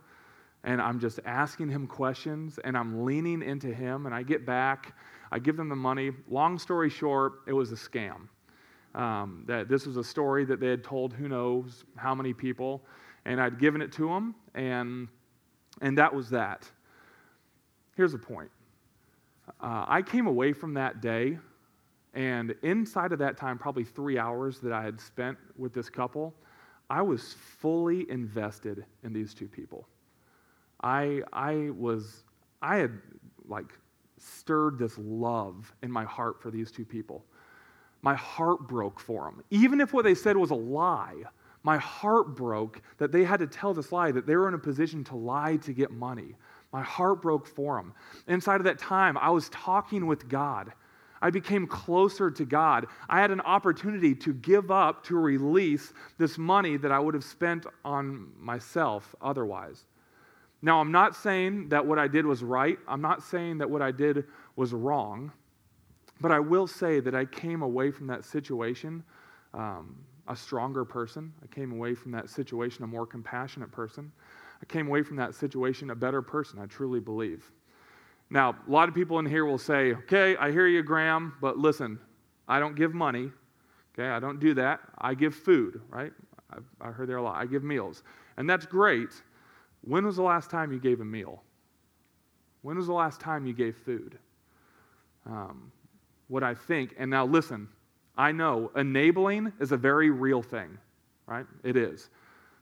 and 0.63 0.81
I'm 0.83 1.01
just 1.01 1.19
asking 1.25 1.71
him 1.71 1.87
questions 1.87 2.59
and 2.63 2.77
I'm 2.77 3.07
leaning 3.07 3.43
into 3.43 3.73
him. 3.73 4.05
And 4.05 4.15
I 4.15 4.23
get 4.23 4.45
back, 4.45 4.95
I 5.33 5.39
give 5.39 5.57
them 5.57 5.71
the 5.71 5.77
money. 5.77 6.11
Long 6.29 6.59
story 6.59 6.91
short, 6.91 7.41
it 7.47 7.55
was 7.55 7.73
a 7.73 7.77
scam. 7.77 8.29
Um, 8.95 9.45
that 9.47 9.69
this 9.69 9.87
was 9.87 9.97
a 9.97 10.05
story 10.05 10.45
that 10.45 10.61
they 10.61 10.69
had 10.69 10.85
told 10.85 11.15
who 11.15 11.29
knows 11.29 11.85
how 11.97 12.15
many 12.15 12.35
people, 12.35 12.83
and 13.25 13.41
I'd 13.41 13.59
given 13.59 13.81
it 13.81 13.93
to 13.93 14.09
them, 14.09 14.35
and 14.55 15.07
and 15.81 15.97
that 15.97 16.13
was 16.13 16.29
that. 16.31 16.69
Here's 17.95 18.11
the 18.11 18.19
point. 18.19 18.51
Uh, 19.61 19.85
I 19.89 20.03
came 20.03 20.27
away 20.27 20.53
from 20.53 20.75
that 20.75 21.01
day, 21.01 21.39
and 22.15 22.55
inside 22.63 23.13
of 23.13 23.19
that 23.21 23.37
time, 23.37 23.59
probably 23.59 23.85
three 23.85 24.19
hours 24.19 24.61
that 24.61 24.73
I 24.73 24.83
had 24.83 25.01
spent 25.01 25.39
with 25.57 25.73
this 25.73 25.89
couple, 25.89 26.35
I 26.89 27.03
was 27.03 27.35
fully 27.59 28.11
invested 28.11 28.85
in 29.05 29.13
these 29.13 29.33
two 29.33 29.49
people. 29.49 29.87
I, 30.83 31.23
I 31.33 31.71
was, 31.71 32.25
I 32.63 32.77
had 32.77 32.99
like 33.47 33.73
stirred 34.19 34.79
this 34.79 34.99
love 34.99 35.73
in 35.83 35.91
my 35.91 36.05
heart 36.05 36.43
for 36.43 36.51
these 36.51 36.71
two 36.71 36.85
people. 36.85 37.25
My 38.03 38.15
heart 38.15 38.67
broke 38.67 38.99
for 38.99 39.25
them. 39.25 39.45
Even 39.51 39.81
if 39.81 39.93
what 39.93 40.05
they 40.05 40.15
said 40.15 40.37
was 40.37 40.51
a 40.51 40.55
lie, 40.55 41.17
my 41.63 41.77
heart 41.77 42.35
broke 42.35 42.81
that 42.99 43.13
they 43.13 43.25
had 43.25 43.39
to 43.41 43.47
tell 43.47 43.75
this 43.75 43.93
lie, 43.93 44.11
that 44.11 44.27
they 44.27 44.37
were 44.37 44.49
in 44.49 44.55
a 44.55 44.59
position 44.59 45.05
to 45.05 45.17
lie 45.17 45.57
to 45.59 45.73
get 45.73 45.91
money. 45.91 46.35
My 46.73 46.83
heart 46.83 47.21
broke 47.21 47.47
for 47.47 47.79
him. 47.79 47.93
Inside 48.29 48.57
of 48.57 48.65
that 48.65 48.79
time, 48.79 49.19
I 49.19 49.31
was 49.31 49.49
talking 49.49 50.07
with 50.07 50.29
God. 50.29 50.73
I 51.23 51.31
became 51.31 51.67
closer 51.67 52.31
to 52.31 52.45
God. 52.45 52.87
I 53.09 53.21
had 53.21 53.31
an 53.31 53.41
opportunity 53.43 54.15
to 54.15 54.33
give 54.33 54.71
up, 54.71 55.05
to 55.05 55.17
release 55.17 55.93
this 56.17 56.39
money 56.39 56.77
that 56.79 56.91
I 56.93 56.99
would 56.99 57.15
have 57.15 57.25
spent 57.25 57.67
on 57.85 58.33
myself 58.39 59.15
otherwise. 59.21 59.85
Now, 60.63 60.81
I'm 60.81 60.93
not 60.93 61.17
saying 61.17 61.71
that 61.71 61.85
what 61.85 61.99
I 61.99 62.07
did 62.07 62.25
was 62.25 62.43
right. 62.43 62.79
I'm 62.87 63.01
not 63.01 63.23
saying 63.23 63.59
that 63.59 63.69
what 63.69 63.83
I 63.83 63.91
did 63.91 64.25
was 64.57 64.73
wrong. 64.73 65.33
But 66.21 66.33
I 66.33 66.39
will 66.39 66.67
say 66.67 67.01
that 67.01 67.15
I 67.15 67.25
came 67.25 67.63
away 67.63 67.91
from 67.91 68.07
that 68.09 68.25
situation 68.25 69.03
um, 69.55 69.97
a 70.29 70.37
stronger 70.37 70.85
person. 70.85 71.33
I 71.43 71.47
came 71.53 71.73
away 71.73 71.95
from 71.95 72.13
that 72.13 72.31
situation 72.31 72.85
a 72.85 72.87
more 72.87 73.07
compassionate 73.07 73.73
person. 73.73 74.13
I 74.63 74.67
came 74.67 74.89
away 74.89 75.03
from 75.03 75.17
that 75.17 75.35
situation 75.35 75.91
a 75.91 75.95
better 75.95 76.23
person, 76.23 76.59
I 76.59 76.67
truly 76.67 77.01
believe. 77.01 77.51
Now, 78.31 78.57
a 78.67 78.71
lot 78.71 78.89
of 78.89 78.95
people 78.95 79.19
in 79.19 79.27
here 79.27 79.45
will 79.45 79.59
say, 79.59 79.93
okay, 79.93 80.37
I 80.37 80.53
hear 80.53 80.67
you, 80.67 80.83
Graham, 80.83 81.35
but 81.41 81.59
listen, 81.59 81.99
I 82.47 82.61
don't 82.61 82.77
give 82.77 82.95
money. 82.95 83.31
Okay, 83.95 84.09
I 84.09 84.21
don't 84.21 84.39
do 84.39 84.55
that. 84.55 84.81
I 84.99 85.15
give 85.15 85.35
food, 85.35 85.81
right? 85.89 86.13
I've, 86.51 86.65
I 86.81 86.91
heard 86.91 87.09
there 87.09 87.17
a 87.17 87.23
lot. 87.23 87.37
I 87.37 87.47
give 87.47 87.65
meals. 87.65 88.03
And 88.37 88.49
that's 88.49 88.67
great. 88.67 89.11
When 89.83 90.07
was 90.07 90.17
the 90.17 90.23
last 90.23 90.51
time 90.51 90.73
you 90.73 90.79
gave 90.79 91.01
a 91.01 91.05
meal? 91.05 91.43
When 92.63 92.77
was 92.77 92.87
the 92.87 92.93
last 92.93 93.21
time 93.21 93.47
you 93.47 93.53
gave 93.53 93.77
food? 93.77 94.19
Um, 95.27 95.73
what 96.29 96.43
I 96.43 96.55
think, 96.55 96.95
and 96.99 97.11
now 97.11 97.25
listen, 97.27 97.69
I 98.17 98.33
know 98.33 98.71
enabling 98.77 99.53
is 99.61 99.73
a 99.73 99.77
very 99.77 100.11
real 100.11 100.43
thing, 100.43 100.79
right? 101.27 101.47
It 101.65 101.77
is. 101.77 102.11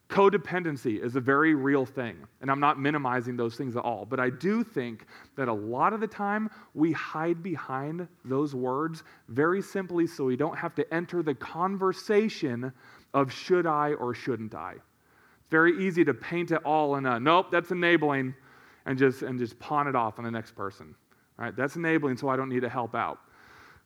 Codependency 0.08 1.02
is 1.02 1.16
a 1.16 1.20
very 1.20 1.54
real 1.54 1.84
thing, 1.84 2.16
and 2.40 2.50
I'm 2.50 2.60
not 2.60 2.80
minimizing 2.80 3.36
those 3.36 3.56
things 3.56 3.76
at 3.76 3.84
all. 3.84 4.06
But 4.06 4.18
I 4.18 4.30
do 4.30 4.64
think 4.64 5.04
that 5.36 5.48
a 5.48 5.52
lot 5.52 5.92
of 5.92 6.00
the 6.00 6.06
time 6.06 6.48
we 6.72 6.92
hide 6.92 7.42
behind 7.42 8.08
those 8.24 8.54
words 8.54 9.02
very 9.28 9.60
simply 9.60 10.06
so 10.06 10.24
we 10.24 10.36
don't 10.36 10.56
have 10.56 10.74
to 10.76 10.94
enter 10.94 11.22
the 11.22 11.34
conversation 11.34 12.72
of 13.12 13.30
should 13.30 13.66
I 13.66 13.92
or 13.94 14.14
shouldn't 14.14 14.54
I. 14.54 14.72
It's 14.72 15.50
very 15.50 15.86
easy 15.86 16.04
to 16.06 16.14
paint 16.14 16.52
it 16.52 16.62
all 16.64 16.96
in 16.96 17.04
a 17.04 17.20
nope, 17.20 17.50
that's 17.50 17.70
enabling, 17.70 18.34
and 18.86 18.98
just 18.98 19.20
and 19.20 19.38
just 19.38 19.58
pawn 19.58 19.88
it 19.88 19.94
off 19.94 20.18
on 20.18 20.24
the 20.24 20.30
next 20.30 20.56
person. 20.56 20.94
All 21.38 21.44
right, 21.44 21.54
that's 21.54 21.76
enabling, 21.76 22.16
so 22.16 22.30
I 22.30 22.36
don't 22.36 22.48
need 22.48 22.62
to 22.62 22.70
help 22.70 22.94
out. 22.94 23.18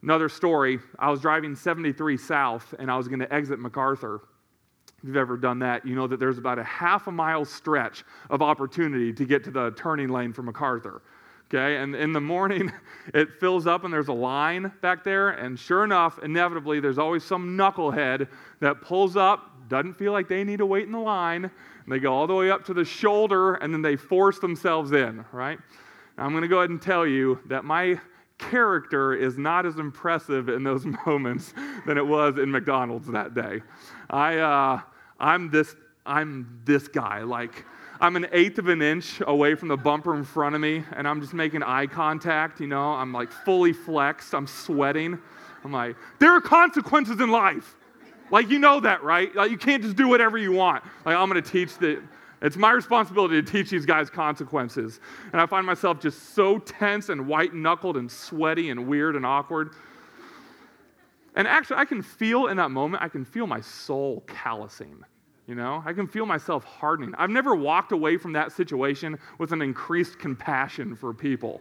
Another 0.02 0.29
story 0.29 0.79
I 0.99 1.11
was 1.11 1.21
driving 1.21 1.55
73 1.55 2.17
south 2.17 2.75
and 2.79 2.91
I 2.91 2.97
was 2.97 3.09
going 3.09 3.21
to 3.21 3.33
exit 3.33 3.59
MacArthur. 3.59 4.21
If 5.03 5.09
you've 5.09 5.17
ever 5.17 5.37
done 5.37 5.59
that, 5.61 5.85
you 5.85 5.97
know 5.97 6.07
that 6.07 6.21
there's 6.21 6.39
about 6.39 6.61
a 6.61 6.65
half 6.65 7.09
a 7.09 7.13
mile 7.13 7.45
stretch 7.45 8.05
of 8.31 8.41
opportunity 8.41 9.13
to 9.13 9.25
get 9.25 9.43
to 9.45 9.51
the 9.51 9.73
turning 9.73 10.09
lane 10.09 10.33
for 10.33 10.43
MacArthur. 10.43 11.03
Okay, 11.53 11.77
and 11.77 11.95
in 11.97 12.13
the 12.13 12.21
morning 12.21 12.73
it 13.15 13.29
fills 13.41 13.67
up 13.67 13.85
and 13.85 13.93
there's 13.93 14.09
a 14.09 14.13
line 14.13 14.73
back 14.81 15.03
there, 15.03 15.31
and 15.31 15.59
sure 15.59 15.83
enough, 15.83 16.21
inevitably, 16.23 16.79
there's 16.79 16.99
always 16.99 17.25
some 17.25 17.59
knucklehead 17.59 18.29
that 18.61 18.81
pulls 18.81 19.17
up, 19.17 19.69
doesn't 19.69 19.95
feel 19.95 20.13
like 20.13 20.29
they 20.29 20.45
need 20.45 20.59
to 20.59 20.67
wait 20.67 20.87
in 20.87 20.93
the 20.93 20.99
line, 20.99 21.45
and 21.45 21.93
they 21.93 21.99
go 21.99 22.15
all 22.15 22.29
the 22.29 22.35
way 22.35 22.51
up 22.51 22.65
to 22.67 22.75
the 22.75 22.85
shoulder 22.85 23.55
and 23.55 23.75
then 23.75 23.83
they 23.83 23.97
force 23.97 24.39
themselves 24.39 24.93
in, 24.93 25.25
right? 25.33 25.59
Now, 26.17 26.25
I'm 26.25 26.31
going 26.31 26.43
to 26.43 26.49
go 26.49 26.59
ahead 26.59 26.71
and 26.71 26.81
tell 26.81 27.07
you 27.07 27.41
that 27.47 27.65
my 27.65 28.01
character 28.39 29.15
is 29.15 29.39
not 29.39 29.67
as 29.67 29.79
impressive 29.79 30.49
in 30.49 30.63
those 30.63 30.85
moments 31.07 31.55
than 31.87 31.99
it 31.99 32.07
was 32.07 32.39
in 32.39 32.51
McDonald's 32.51 33.09
that 33.09 33.35
day. 33.35 33.61
I, 34.11 34.39
uh, 34.39 34.81
I'm, 35.23 35.50
this, 35.50 35.75
I'm 36.05 36.61
this 36.64 36.88
guy. 36.88 37.23
Like, 37.23 37.64
I'm 38.00 38.17
an 38.17 38.26
eighth 38.33 38.59
of 38.59 38.69
an 38.69 38.83
inch 38.83 39.23
away 39.26 39.55
from 39.55 39.69
the 39.69 39.76
bumper 39.76 40.14
in 40.17 40.25
front 40.25 40.55
of 40.55 40.61
me, 40.61 40.85
and 40.95 41.09
I'm 41.09 41.21
just 41.21 41.33
making 41.33 41.62
eye 41.62 41.87
contact. 41.87 42.61
You 42.61 42.67
know, 42.67 42.91
I'm 42.91 43.12
like 43.12 43.31
fully 43.31 43.73
flexed. 43.73 44.35
I'm 44.35 44.47
sweating. 44.47 45.19
I'm 45.64 45.73
like, 45.73 45.97
there 46.19 46.33
are 46.33 46.41
consequences 46.41 47.21
in 47.21 47.31
life. 47.31 47.76
Like, 48.31 48.50
you 48.50 48.59
know 48.59 48.81
that, 48.81 49.05
right? 49.05 49.35
Like, 49.35 49.50
you 49.50 49.59
can't 49.59 49.83
just 49.83 49.95
do 49.95 50.09
whatever 50.09 50.37
you 50.37 50.52
want. 50.52 50.83
Like, 51.05 51.17
I'm 51.17 51.33
to 51.33 51.43
teach 51.43 51.79
the 51.79 52.02
it's 52.43 52.57
my 52.57 52.73
responsibility 52.73 53.41
to 53.41 53.52
teach 53.52 53.71
these 53.71 53.87
guys 53.87 54.11
consequences. 54.11 54.99
And 55.33 55.41
I 55.41 55.47
find 55.47 55.64
myself 55.64 56.00
just 56.00 56.35
so 56.35 56.59
tense 56.59 57.09
and 57.09 57.29
white 57.29 57.55
knuckled 57.55 57.97
and 57.97 58.11
sweaty 58.11 58.71
and 58.71 58.88
weird 58.88 59.14
and 59.14 59.25
awkward. 59.25 59.71
And 61.37 61.47
actually, 61.47 61.76
I 61.76 61.85
can 61.85 62.02
feel 62.02 62.49
in 62.49 62.57
that 62.57 62.73
moment, 62.73 63.02
I 63.02 63.09
can 63.09 63.25
feel 63.25 63.47
my 63.47 63.61
soul 63.61 64.25
callousing. 64.26 65.05
You 65.47 65.57
know, 65.57 65.83
I 65.85 65.93
can 65.93 66.07
feel 66.07 66.25
myself 66.25 66.65
hardening. 66.65 67.15
I've 67.19 67.31
never 67.31 67.55
walked 67.55 67.93
away 67.93 68.17
from 68.17 68.33
that 68.35 68.53
situation 68.53 69.19
with 69.39 69.53
an 69.53 69.61
increased 69.61 70.19
compassion 70.19 70.95
for 70.95 71.13
people, 71.13 71.61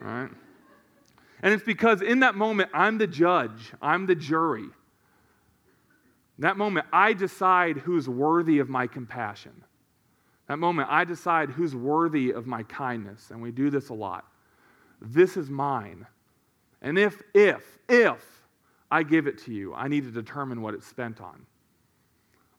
right? 0.00 0.28
And 1.42 1.52
it's 1.54 1.64
because 1.64 2.02
in 2.02 2.20
that 2.20 2.34
moment, 2.34 2.70
I'm 2.74 2.98
the 2.98 3.06
judge, 3.06 3.72
I'm 3.80 4.06
the 4.06 4.14
jury. 4.14 4.62
In 4.62 6.42
that 6.42 6.56
moment, 6.56 6.86
I 6.92 7.12
decide 7.12 7.78
who's 7.78 8.08
worthy 8.08 8.58
of 8.58 8.68
my 8.68 8.86
compassion. 8.86 9.64
That 10.48 10.58
moment, 10.58 10.88
I 10.90 11.04
decide 11.04 11.48
who's 11.48 11.74
worthy 11.74 12.30
of 12.30 12.46
my 12.46 12.62
kindness, 12.64 13.30
and 13.30 13.40
we 13.40 13.50
do 13.50 13.70
this 13.70 13.88
a 13.88 13.94
lot. 13.94 14.26
This 15.00 15.36
is 15.36 15.48
mine. 15.48 16.06
And 16.82 16.98
if, 16.98 17.22
if, 17.32 17.78
if 17.88 18.22
I 18.90 19.02
give 19.02 19.26
it 19.26 19.38
to 19.44 19.52
you, 19.52 19.72
I 19.74 19.88
need 19.88 20.04
to 20.04 20.10
determine 20.10 20.60
what 20.60 20.74
it's 20.74 20.86
spent 20.86 21.20
on. 21.20 21.46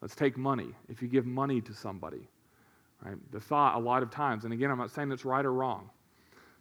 Let's 0.01 0.15
take 0.15 0.37
money. 0.37 0.69
If 0.89 1.01
you 1.01 1.07
give 1.07 1.25
money 1.25 1.61
to 1.61 1.73
somebody, 1.73 2.27
right? 3.03 3.15
The 3.31 3.39
thought 3.39 3.75
a 3.75 3.79
lot 3.79 4.03
of 4.03 4.11
times, 4.11 4.43
and 4.43 4.53
again, 4.53 4.71
I'm 4.71 4.77
not 4.77 4.91
saying 4.91 5.11
it's 5.11 5.25
right 5.25 5.45
or 5.45 5.53
wrong, 5.53 5.89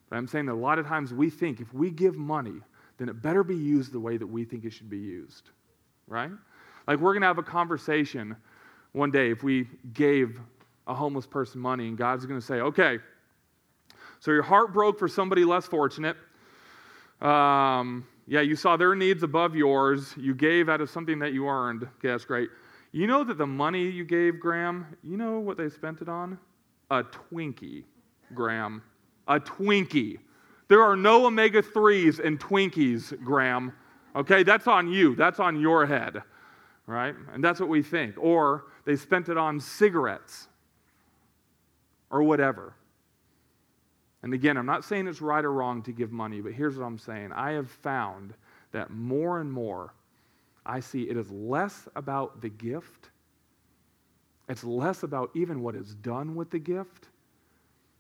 but 0.09 0.17
I'm 0.17 0.27
saying 0.27 0.47
that 0.47 0.53
a 0.53 0.55
lot 0.55 0.79
of 0.79 0.87
times 0.87 1.13
we 1.13 1.31
think 1.31 1.61
if 1.61 1.73
we 1.75 1.91
give 1.91 2.17
money, 2.17 2.61
then 2.99 3.09
it 3.09 3.21
better 3.21 3.43
be 3.43 3.57
used 3.57 3.93
the 3.93 4.01
way 4.01 4.17
that 4.17 4.27
we 4.27 4.45
think 4.45 4.65
it 4.65 4.73
should 4.73 4.91
be 4.91 4.99
used, 4.99 5.51
right? 6.07 6.31
Like 6.87 7.01
we're 7.01 7.13
going 7.13 7.23
to 7.23 7.27
have 7.27 7.39
a 7.39 7.43
conversation 7.43 8.37
one 8.93 9.11
day 9.11 9.31
if 9.31 9.43
we 9.43 9.69
gave 9.93 10.41
a 10.87 10.95
homeless 10.95 11.27
person 11.27 11.61
money, 11.61 11.89
and 11.89 11.99
God's 11.99 12.27
going 12.27 12.39
to 12.39 12.47
say, 12.47 12.57
okay, 12.57 12.99
so 14.21 14.31
your 14.31 14.43
heart 14.43 14.73
broke 14.73 14.99
for 14.99 15.09
somebody 15.09 15.45
less 15.45 15.67
fortunate. 15.67 16.17
Um, 17.21 18.07
yeah, 18.27 18.41
you 18.41 18.57
saw 18.57 18.77
their 18.77 18.95
needs 18.95 19.23
above 19.23 19.55
yours. 19.55 20.15
You 20.17 20.35
gave 20.35 20.69
out 20.69 20.81
of 20.81 20.89
something 20.89 21.19
that 21.19 21.33
you 21.33 21.47
earned. 21.47 21.83
Okay, 21.83 22.09
that's 22.09 22.25
great. 22.25 22.49
You 22.95 23.09
know 23.09 23.25
that 23.25 23.39
the 23.39 23.47
money 23.47 23.91
you 23.91 24.05
gave, 24.05 24.39
Graham, 24.39 24.87
you 25.03 25.17
know 25.17 25.41
what 25.41 25.57
they 25.57 25.69
spent 25.69 26.01
it 26.01 26.09
on? 26.09 26.39
A 26.93 27.03
Twinkie, 27.03 27.83
Graham. 28.35 28.85
A 29.27 29.41
Twinkie. 29.41 30.21
There 30.69 30.81
are 30.81 30.95
no 30.95 31.27
omega 31.27 31.61
3s 31.61 32.21
in 32.21 32.39
Twinkies, 32.39 33.21
Graham. 33.25 33.73
Okay, 34.15 34.45
that's 34.45 34.69
on 34.69 34.93
you. 34.93 35.17
That's 35.17 35.41
on 35.41 35.61
your 35.61 35.87
head, 35.87 36.23
right? 36.87 37.17
And 37.33 37.43
that's 37.43 37.59
what 37.59 37.69
we 37.69 37.83
think. 37.83 38.15
Or 38.17 38.67
they 38.85 38.95
spent 38.95 39.29
it 39.29 39.37
on 39.37 39.59
cigarettes 39.59 40.47
or 42.11 42.23
whatever. 42.23 42.75
And 44.23 44.35
again, 44.35 44.57
I'm 44.57 44.67
not 44.67 44.85
saying 44.85 45.09
it's 45.09 45.21
right 45.21 45.45
or 45.45 45.53
wrong 45.53 45.83
to 45.83 45.91
give 45.91 46.13
money, 46.13 46.41
but 46.41 46.53
here's 46.53 46.79
what 46.79 46.87
I'm 46.87 46.99
saying. 46.99 47.33
I 47.33 47.51
have 47.55 47.69
found 47.69 48.35
that 48.71 48.91
more 48.91 49.41
and 49.41 49.53
more 49.53 49.95
I 50.67 50.81
see 50.81 51.03
it 51.03 51.17
is 51.17 51.31
less 51.31 51.89
about 51.95 52.41
the 52.41 52.49
gift, 52.49 53.11
it's 54.49 54.65
less 54.65 55.03
about 55.03 55.31
even 55.35 55.63
what 55.63 55.75
is 55.75 55.95
done 55.95 56.35
with 56.35 56.51
the 56.51 56.59
gift, 56.59 57.09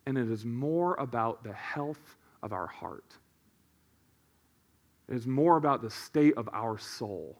and 0.06 0.18
it 0.18 0.30
is 0.30 0.44
more 0.44 0.94
about 0.96 1.42
the 1.42 1.52
health 1.52 2.16
of 2.42 2.52
our 2.52 2.66
heart. 2.66 3.14
It 5.08 5.16
is 5.16 5.26
more 5.26 5.56
about 5.56 5.82
the 5.82 5.90
state 5.90 6.34
of 6.36 6.48
our 6.52 6.78
soul. 6.78 7.38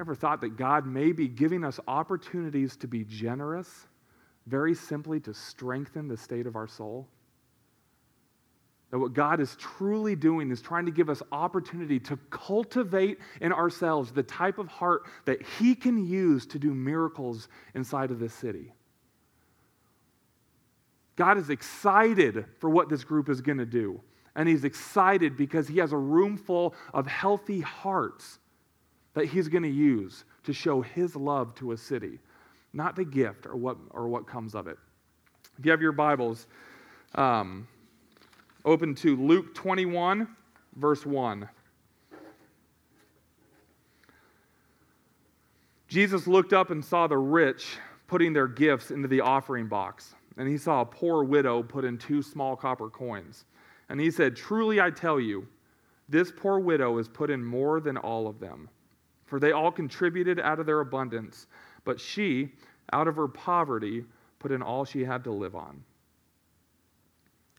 Ever 0.00 0.14
thought 0.14 0.40
that 0.40 0.56
God 0.56 0.86
may 0.86 1.12
be 1.12 1.28
giving 1.28 1.64
us 1.64 1.78
opportunities 1.86 2.76
to 2.78 2.88
be 2.88 3.04
generous, 3.04 3.86
very 4.46 4.74
simply 4.74 5.20
to 5.20 5.34
strengthen 5.34 6.08
the 6.08 6.16
state 6.16 6.46
of 6.46 6.56
our 6.56 6.66
soul? 6.66 7.08
That 8.92 8.98
what 8.98 9.14
God 9.14 9.40
is 9.40 9.56
truly 9.56 10.14
doing 10.14 10.50
is 10.50 10.60
trying 10.60 10.84
to 10.84 10.92
give 10.92 11.08
us 11.08 11.22
opportunity 11.32 11.98
to 12.00 12.18
cultivate 12.28 13.18
in 13.40 13.50
ourselves 13.50 14.12
the 14.12 14.22
type 14.22 14.58
of 14.58 14.68
heart 14.68 15.04
that 15.24 15.40
He 15.58 15.74
can 15.74 16.06
use 16.06 16.44
to 16.48 16.58
do 16.58 16.74
miracles 16.74 17.48
inside 17.74 18.10
of 18.10 18.20
this 18.20 18.34
city. 18.34 18.70
God 21.16 21.38
is 21.38 21.48
excited 21.48 22.44
for 22.58 22.68
what 22.68 22.90
this 22.90 23.02
group 23.02 23.30
is 23.30 23.40
going 23.40 23.58
to 23.58 23.66
do. 23.66 23.98
And 24.36 24.46
He's 24.46 24.64
excited 24.64 25.38
because 25.38 25.66
He 25.66 25.78
has 25.78 25.92
a 25.92 25.98
room 25.98 26.36
full 26.36 26.74
of 26.92 27.06
healthy 27.06 27.62
hearts 27.62 28.40
that 29.14 29.24
He's 29.24 29.48
going 29.48 29.62
to 29.62 29.70
use 29.70 30.24
to 30.44 30.52
show 30.52 30.82
His 30.82 31.16
love 31.16 31.54
to 31.56 31.72
a 31.72 31.78
city, 31.78 32.18
not 32.74 32.94
the 32.94 33.06
gift 33.06 33.46
or 33.46 33.56
what, 33.56 33.78
or 33.90 34.08
what 34.08 34.26
comes 34.26 34.54
of 34.54 34.66
it. 34.66 34.76
If 35.58 35.64
you 35.64 35.70
have 35.70 35.80
your 35.80 35.92
Bibles, 35.92 36.46
um, 37.14 37.66
open 38.64 38.94
to 38.96 39.16
Luke 39.16 39.54
21, 39.54 40.28
verse 40.76 41.04
1. 41.06 41.48
Jesus 45.88 46.26
looked 46.26 46.52
up 46.52 46.70
and 46.70 46.84
saw 46.84 47.06
the 47.06 47.18
rich 47.18 47.76
putting 48.06 48.32
their 48.32 48.48
gifts 48.48 48.90
into 48.90 49.08
the 49.08 49.20
offering 49.20 49.68
box 49.68 50.14
and 50.36 50.48
he 50.48 50.58
saw 50.58 50.80
a 50.80 50.86
poor 50.86 51.24
widow 51.24 51.62
put 51.62 51.84
in 51.84 51.98
two 51.98 52.22
small 52.22 52.56
copper 52.56 52.88
coins. 52.88 53.44
And 53.88 54.00
he 54.00 54.10
said, 54.10 54.36
Truly 54.36 54.80
I 54.80 54.90
tell 54.90 55.20
you, 55.20 55.46
this 56.08 56.32
poor 56.34 56.58
widow 56.58 56.96
has 56.96 57.08
put 57.08 57.30
in 57.30 57.44
more 57.44 57.80
than 57.80 57.96
all 57.96 58.26
of 58.26 58.38
them. 58.38 58.68
For 59.26 59.38
they 59.38 59.52
all 59.52 59.72
contributed 59.72 60.40
out 60.40 60.60
of 60.60 60.66
their 60.66 60.80
abundance, 60.80 61.46
but 61.84 61.98
she, 61.98 62.52
out 62.92 63.08
of 63.08 63.16
her 63.16 63.28
poverty, 63.28 64.04
put 64.38 64.52
in 64.52 64.62
all 64.62 64.84
she 64.84 65.04
had 65.04 65.24
to 65.24 65.32
live 65.32 65.56
on. 65.56 65.82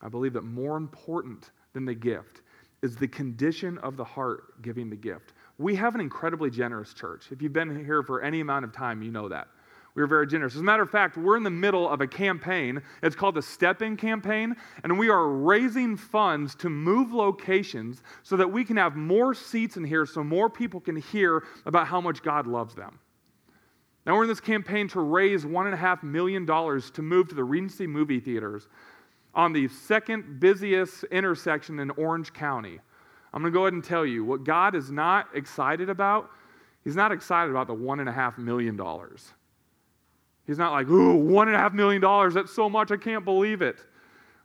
I 0.04 0.10
believe 0.10 0.34
that 0.34 0.44
more 0.44 0.78
important 0.78 1.50
than 1.74 1.86
the 1.86 1.96
gift 1.96 2.42
is 2.82 2.98
the 2.98 3.08
condition 3.08 3.78
of 3.80 3.96
the 3.96 4.04
heart 4.04 4.62
giving 4.62 4.90
the 4.90 4.96
gift. 4.96 5.34
We 5.58 5.76
have 5.76 5.96
an 5.96 6.02
incredibly 6.02 6.50
generous 6.50 6.94
church. 6.94 7.28
If 7.32 7.42
you've 7.42 7.54
been 7.54 7.84
here 7.86 8.04
for 8.04 8.22
any 8.22 8.42
amount 8.42 8.66
of 8.66 8.74
time, 8.74 9.02
you 9.02 9.12
know 9.12 9.30
that. 9.30 9.48
We 9.96 10.02
are 10.02 10.08
very 10.08 10.26
generous. 10.26 10.56
As 10.56 10.62
a 10.62 10.64
matter 10.64 10.82
of 10.82 10.90
fact, 10.90 11.18
we're 11.18 11.38
in 11.38 11.44
the 11.44 11.52
middle 11.52 11.88
of 11.88 12.02
a 12.02 12.08
campaign. 12.08 12.82
It's 13.04 13.16
called 13.16 13.36
the 13.36 13.44
Step 13.44 13.82
In 13.82 13.96
campaign, 13.96 14.56
and 14.84 14.98
we 14.98 15.10
are 15.10 15.30
raising 15.30 15.96
funds 15.96 16.56
to 16.56 16.70
move 16.70 17.14
locations 17.14 18.02
so 18.24 18.36
that 18.38 18.52
we 18.52 18.66
can 18.66 18.76
have 18.78 18.96
more 18.96 19.36
seats 19.36 19.78
in 19.78 19.84
here 19.84 20.06
so 20.06 20.24
more 20.24 20.50
people 20.50 20.80
can 20.80 20.96
hear 20.96 21.44
about 21.66 21.88
how 21.88 22.02
much 22.02 22.24
God 22.24 22.48
loves 22.48 22.74
them. 22.74 23.00
Now, 24.06 24.16
we're 24.16 24.24
in 24.24 24.30
this 24.30 24.42
campaign 24.42 24.90
to 24.90 25.00
raise 25.00 25.46
$1.5 25.46 26.04
million 26.04 26.46
to 26.46 27.02
move 27.02 27.30
to 27.30 27.36
the 27.36 27.44
Regency 27.44 27.88
movie 27.88 28.20
theaters 28.20 28.68
on 29.36 29.54
the 29.54 29.68
second 29.68 30.40
busiest 30.40 31.04
intersection 31.06 31.80
in 31.80 31.90
Orange 31.92 32.34
County. 32.34 32.80
I'm 33.34 33.42
going 33.42 33.52
to 33.52 33.58
go 33.58 33.64
ahead 33.64 33.74
and 33.74 33.84
tell 33.84 34.06
you 34.06 34.24
what 34.24 34.44
God 34.44 34.76
is 34.76 34.92
not 34.92 35.28
excited 35.34 35.90
about. 35.90 36.30
He's 36.84 36.96
not 36.96 37.12
excited 37.12 37.50
about 37.50 37.68
the 37.68 37.76
$1.5 37.76 38.38
million. 38.38 38.80
He's 40.46 40.58
not 40.58 40.72
like, 40.74 40.88
ooh, 40.90 41.16
one 41.16 41.48
and 41.48 41.56
a 41.56 41.60
half 41.60 41.74
million 41.74 42.02
dollars, 42.02 42.34
that's 42.34 42.54
so 42.54 42.70
much, 42.70 42.92
I 42.92 42.98
can't 42.98 43.24
believe 43.26 43.62
it, 43.62 43.78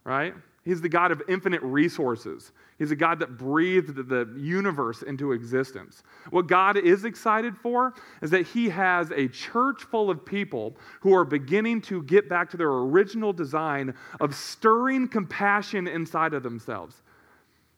right? 0.05 0.35
He's 0.65 0.81
the 0.81 0.89
God 0.89 1.13
of 1.13 1.23
infinite 1.29 1.63
resources. 1.63 2.53
He's 2.79 2.91
a 2.91 2.97
God 2.97 3.21
that 3.21 3.39
breathed 3.39 3.97
the 4.09 4.29
universe 4.37 5.03
into 5.03 5.33
existence. 5.33 6.03
What 6.31 6.47
God 6.47 6.77
is 6.77 7.05
excited 7.05 7.57
for 7.57 7.95
is 8.23 8.31
that 8.31 8.47
He 8.47 8.69
has 8.69 9.11
a 9.11 9.29
church 9.29 9.85
full 9.85 10.11
of 10.11 10.25
people 10.25 10.77
who 11.01 11.15
are 11.15 11.25
beginning 11.25 11.81
to 11.83 12.03
get 12.03 12.29
back 12.29 12.51
to 12.51 12.57
their 12.57 12.71
original 12.71 13.33
design 13.33 13.95
of 14.21 14.35
stirring 14.35 15.09
compassion 15.09 15.89
inside 15.89 16.35
of 16.35 16.43
themselves. 16.43 17.03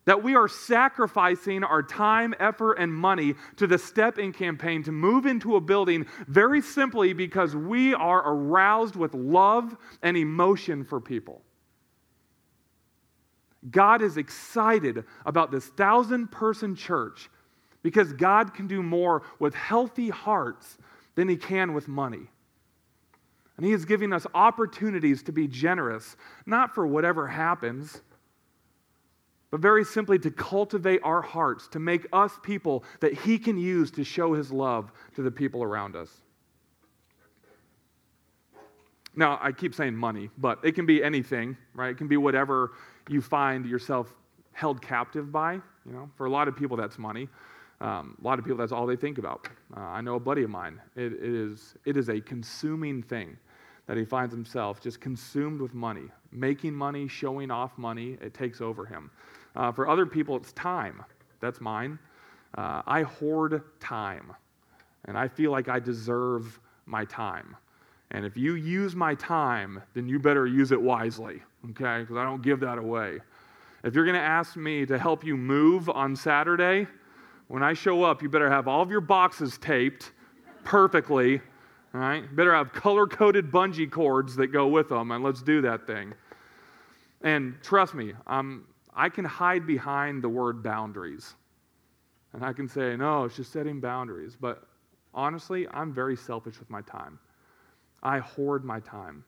That 0.05 0.23
we 0.23 0.35
are 0.35 0.47
sacrificing 0.47 1.63
our 1.63 1.83
time, 1.83 2.33
effort, 2.39 2.73
and 2.73 2.91
money 2.93 3.35
to 3.57 3.67
the 3.67 3.77
Step 3.77 4.17
In 4.17 4.33
campaign 4.33 4.83
to 4.83 4.91
move 4.91 5.27
into 5.27 5.55
a 5.55 5.61
building 5.61 6.07
very 6.27 6.61
simply 6.61 7.13
because 7.13 7.55
we 7.55 7.93
are 7.93 8.33
aroused 8.33 8.95
with 8.95 9.13
love 9.13 9.77
and 10.01 10.17
emotion 10.17 10.83
for 10.83 10.99
people. 10.99 11.43
God 13.69 14.01
is 14.01 14.17
excited 14.17 15.03
about 15.25 15.51
this 15.51 15.67
thousand 15.67 16.31
person 16.31 16.75
church 16.75 17.29
because 17.83 18.13
God 18.13 18.53
can 18.53 18.67
do 18.67 18.81
more 18.81 19.23
with 19.39 19.53
healthy 19.53 20.09
hearts 20.09 20.77
than 21.15 21.27
he 21.27 21.37
can 21.37 21.73
with 21.73 21.87
money. 21.87 22.27
And 23.57 23.65
he 23.65 23.73
is 23.73 23.85
giving 23.85 24.13
us 24.13 24.25
opportunities 24.33 25.21
to 25.23 25.31
be 25.31 25.47
generous, 25.47 26.15
not 26.45 26.73
for 26.73 26.87
whatever 26.87 27.27
happens 27.27 28.01
but 29.51 29.59
very 29.59 29.83
simply 29.83 30.17
to 30.17 30.31
cultivate 30.31 31.01
our 31.03 31.21
hearts, 31.21 31.67
to 31.67 31.79
make 31.79 32.07
us 32.13 32.31
people 32.41 32.85
that 33.01 33.13
He 33.13 33.37
can 33.37 33.57
use 33.57 33.91
to 33.91 34.03
show 34.03 34.33
His 34.33 34.51
love 34.51 34.91
to 35.15 35.21
the 35.21 35.29
people 35.29 35.61
around 35.61 35.95
us. 35.95 36.09
Now, 39.15 39.39
I 39.41 39.51
keep 39.51 39.73
saying 39.73 39.95
money, 39.95 40.29
but 40.37 40.59
it 40.63 40.73
can 40.73 40.85
be 40.85 41.03
anything, 41.03 41.57
right? 41.73 41.89
It 41.89 41.97
can 41.97 42.07
be 42.07 42.17
whatever 42.17 42.71
you 43.09 43.21
find 43.21 43.65
yourself 43.65 44.13
held 44.53 44.81
captive 44.81 45.31
by. 45.31 45.53
You 45.53 45.91
know, 45.91 46.09
for 46.15 46.27
a 46.27 46.29
lot 46.29 46.47
of 46.47 46.55
people, 46.55 46.77
that's 46.77 46.97
money. 46.97 47.27
Um, 47.81 48.15
a 48.21 48.25
lot 48.25 48.37
of 48.39 48.45
people, 48.45 48.57
that's 48.57 48.71
all 48.71 48.85
they 48.85 48.95
think 48.95 49.17
about. 49.17 49.49
Uh, 49.75 49.79
I 49.79 50.01
know 50.01 50.15
a 50.15 50.19
buddy 50.19 50.43
of 50.43 50.49
mine. 50.49 50.79
It, 50.95 51.13
it, 51.13 51.23
is, 51.23 51.75
it 51.85 51.97
is 51.97 52.09
a 52.09 52.21
consuming 52.21 53.01
thing 53.01 53.37
that 53.87 53.97
he 53.97 54.05
finds 54.05 54.33
himself 54.33 54.79
just 54.79 55.01
consumed 55.01 55.59
with 55.59 55.73
money, 55.73 56.05
making 56.31 56.73
money, 56.73 57.07
showing 57.07 57.49
off 57.49 57.77
money. 57.77 58.17
It 58.21 58.33
takes 58.33 58.61
over 58.61 58.85
him. 58.85 59.09
Uh, 59.55 59.71
for 59.71 59.89
other 59.89 60.05
people, 60.05 60.37
it's 60.37 60.53
time. 60.53 61.03
That's 61.41 61.59
mine. 61.59 61.97
Uh, 62.55 62.83
I 62.85 63.01
hoard 63.01 63.63
time, 63.79 64.33
and 65.05 65.17
I 65.17 65.27
feel 65.27 65.51
like 65.51 65.67
I 65.67 65.79
deserve 65.79 66.59
my 66.85 67.05
time. 67.05 67.55
And 68.11 68.25
if 68.25 68.35
you 68.35 68.55
use 68.55 68.95
my 68.95 69.15
time, 69.15 69.81
then 69.93 70.07
you 70.07 70.19
better 70.19 70.45
use 70.45 70.71
it 70.71 70.81
wisely, 70.81 71.41
okay? 71.71 72.01
Because 72.01 72.17
I 72.17 72.23
don't 72.23 72.41
give 72.41 72.59
that 72.59 72.77
away. 72.77 73.19
If 73.83 73.95
you're 73.95 74.05
going 74.05 74.15
to 74.15 74.21
ask 74.21 74.57
me 74.57 74.85
to 74.85 74.99
help 74.99 75.23
you 75.23 75.37
move 75.37 75.89
on 75.89 76.15
Saturday, 76.15 76.87
when 77.47 77.63
I 77.63 77.73
show 77.73 78.03
up, 78.03 78.21
you 78.21 78.29
better 78.29 78.49
have 78.49 78.67
all 78.67 78.81
of 78.81 78.91
your 78.91 79.01
boxes 79.01 79.57
taped 79.57 80.11
perfectly, 80.63 81.41
all 81.93 82.01
right? 82.01 82.35
Better 82.35 82.53
have 82.53 82.73
color 82.73 83.07
coded 83.07 83.49
bungee 83.49 83.89
cords 83.89 84.35
that 84.35 84.47
go 84.47 84.67
with 84.67 84.89
them, 84.89 85.11
and 85.11 85.23
let's 85.23 85.41
do 85.41 85.61
that 85.61 85.87
thing. 85.87 86.13
And 87.21 87.55
trust 87.63 87.93
me, 87.93 88.13
I 88.27 89.09
can 89.09 89.25
hide 89.25 89.65
behind 89.65 90.21
the 90.21 90.29
word 90.29 90.61
boundaries. 90.61 91.35
And 92.33 92.43
I 92.43 92.53
can 92.53 92.67
say, 92.67 92.95
no, 92.95 93.23
it's 93.23 93.35
just 93.35 93.51
setting 93.51 93.79
boundaries. 93.79 94.37
But 94.39 94.63
honestly, 95.13 95.67
I'm 95.71 95.93
very 95.93 96.15
selfish 96.15 96.59
with 96.59 96.69
my 96.69 96.81
time. 96.81 97.19
I 98.03 98.19
hoard 98.19 98.63
my 98.63 98.79
time. 98.79 99.23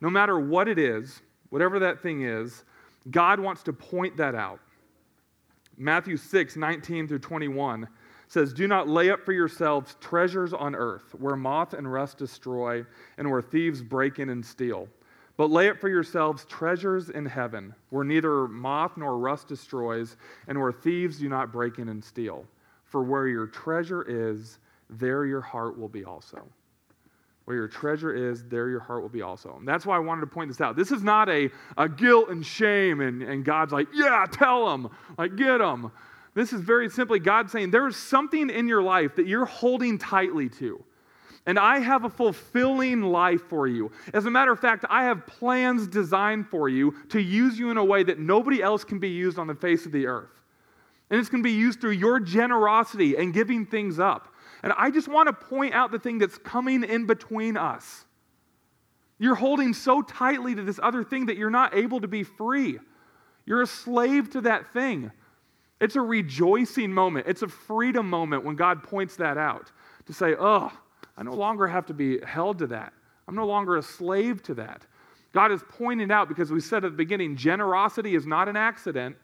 No 0.00 0.10
matter 0.10 0.38
what 0.38 0.68
it 0.68 0.78
is, 0.78 1.22
whatever 1.50 1.78
that 1.78 2.00
thing 2.00 2.22
is, 2.22 2.64
God 3.10 3.40
wants 3.40 3.62
to 3.64 3.72
point 3.72 4.16
that 4.16 4.34
out. 4.34 4.60
Matthew 5.76 6.16
6, 6.16 6.56
19 6.56 7.08
through 7.08 7.18
21 7.18 7.88
says, 8.28 8.52
Do 8.52 8.68
not 8.68 8.88
lay 8.88 9.10
up 9.10 9.24
for 9.24 9.32
yourselves 9.32 9.96
treasures 10.00 10.52
on 10.52 10.74
earth, 10.74 11.14
where 11.18 11.36
moth 11.36 11.74
and 11.74 11.90
rust 11.90 12.18
destroy, 12.18 12.84
and 13.18 13.30
where 13.30 13.42
thieves 13.42 13.82
break 13.82 14.18
in 14.18 14.28
and 14.28 14.44
steal 14.44 14.88
but 15.40 15.50
lay 15.50 15.70
up 15.70 15.80
for 15.80 15.88
yourselves 15.88 16.44
treasures 16.50 17.08
in 17.08 17.24
heaven, 17.24 17.74
where 17.88 18.04
neither 18.04 18.46
moth 18.46 18.98
nor 18.98 19.16
rust 19.16 19.48
destroys, 19.48 20.18
and 20.48 20.60
where 20.60 20.70
thieves 20.70 21.18
do 21.18 21.30
not 21.30 21.50
break 21.50 21.78
in 21.78 21.88
and 21.88 22.04
steal. 22.04 22.44
For 22.84 23.02
where 23.02 23.26
your 23.26 23.46
treasure 23.46 24.04
is, 24.06 24.58
there 24.90 25.24
your 25.24 25.40
heart 25.40 25.78
will 25.78 25.88
be 25.88 26.04
also. 26.04 26.46
Where 27.50 27.56
your 27.56 27.66
treasure 27.66 28.14
is, 28.14 28.44
there 28.44 28.68
your 28.68 28.78
heart 28.78 29.02
will 29.02 29.08
be 29.08 29.22
also. 29.22 29.56
And 29.58 29.66
that's 29.66 29.84
why 29.84 29.96
I 29.96 29.98
wanted 29.98 30.20
to 30.20 30.28
point 30.28 30.46
this 30.46 30.60
out. 30.60 30.76
This 30.76 30.92
is 30.92 31.02
not 31.02 31.28
a, 31.28 31.50
a 31.76 31.88
guilt 31.88 32.28
and 32.28 32.46
shame, 32.46 33.00
and, 33.00 33.22
and 33.22 33.44
God's 33.44 33.72
like, 33.72 33.88
yeah, 33.92 34.24
tell 34.30 34.70
them, 34.70 34.88
like, 35.18 35.34
get 35.34 35.58
them. 35.58 35.90
This 36.34 36.52
is 36.52 36.60
very 36.60 36.88
simply 36.88 37.18
God 37.18 37.50
saying, 37.50 37.72
there 37.72 37.88
is 37.88 37.96
something 37.96 38.50
in 38.50 38.68
your 38.68 38.84
life 38.84 39.16
that 39.16 39.26
you're 39.26 39.46
holding 39.46 39.98
tightly 39.98 40.48
to 40.60 40.84
and 41.44 41.58
I 41.58 41.80
have 41.80 42.04
a 42.04 42.10
fulfilling 42.10 43.02
life 43.02 43.42
for 43.48 43.66
you. 43.66 43.90
As 44.14 44.26
a 44.26 44.30
matter 44.30 44.52
of 44.52 44.60
fact, 44.60 44.84
I 44.88 45.02
have 45.04 45.26
plans 45.26 45.88
designed 45.88 46.46
for 46.48 46.68
you 46.68 46.94
to 47.08 47.20
use 47.20 47.58
you 47.58 47.70
in 47.72 47.76
a 47.76 47.84
way 47.84 48.04
that 48.04 48.20
nobody 48.20 48.62
else 48.62 48.84
can 48.84 49.00
be 49.00 49.08
used 49.08 49.36
on 49.36 49.48
the 49.48 49.54
face 49.56 49.86
of 49.86 49.90
the 49.90 50.06
earth. 50.06 50.30
And 51.10 51.18
it's 51.18 51.28
going 51.28 51.42
to 51.42 51.48
be 51.48 51.54
used 51.54 51.80
through 51.80 51.92
your 51.92 52.20
generosity 52.20 53.16
and 53.16 53.34
giving 53.34 53.66
things 53.66 53.98
up. 53.98 54.32
And 54.62 54.72
I 54.76 54.90
just 54.90 55.08
want 55.08 55.26
to 55.28 55.32
point 55.32 55.74
out 55.74 55.90
the 55.90 55.98
thing 55.98 56.18
that's 56.18 56.38
coming 56.38 56.84
in 56.84 57.06
between 57.06 57.56
us. 57.56 58.04
You're 59.18 59.34
holding 59.34 59.74
so 59.74 60.02
tightly 60.02 60.54
to 60.54 60.62
this 60.62 60.80
other 60.82 61.04
thing 61.04 61.26
that 61.26 61.36
you're 61.36 61.50
not 61.50 61.74
able 61.74 62.00
to 62.00 62.08
be 62.08 62.22
free. 62.22 62.78
You're 63.46 63.62
a 63.62 63.66
slave 63.66 64.30
to 64.30 64.40
that 64.42 64.72
thing. 64.72 65.10
It's 65.80 65.96
a 65.96 66.00
rejoicing 66.00 66.92
moment. 66.92 67.26
It's 67.26 67.42
a 67.42 67.48
freedom 67.48 68.08
moment 68.08 68.44
when 68.44 68.56
God 68.56 68.82
points 68.82 69.16
that 69.16 69.38
out 69.38 69.72
to 70.06 70.12
say, 70.12 70.34
oh, 70.38 70.70
I 71.16 71.22
no 71.22 71.34
longer 71.34 71.66
have 71.66 71.86
to 71.86 71.94
be 71.94 72.20
held 72.20 72.58
to 72.58 72.66
that. 72.68 72.92
I'm 73.26 73.34
no 73.34 73.46
longer 73.46 73.76
a 73.76 73.82
slave 73.82 74.42
to 74.44 74.54
that. 74.54 74.86
God 75.32 75.52
is 75.52 75.62
pointing 75.68 76.10
out 76.10 76.28
because 76.28 76.50
we 76.50 76.60
said 76.60 76.84
at 76.84 76.92
the 76.92 76.96
beginning, 76.96 77.36
generosity 77.36 78.14
is 78.14 78.26
not 78.26 78.48
an 78.48 78.56
accident. 78.56 79.16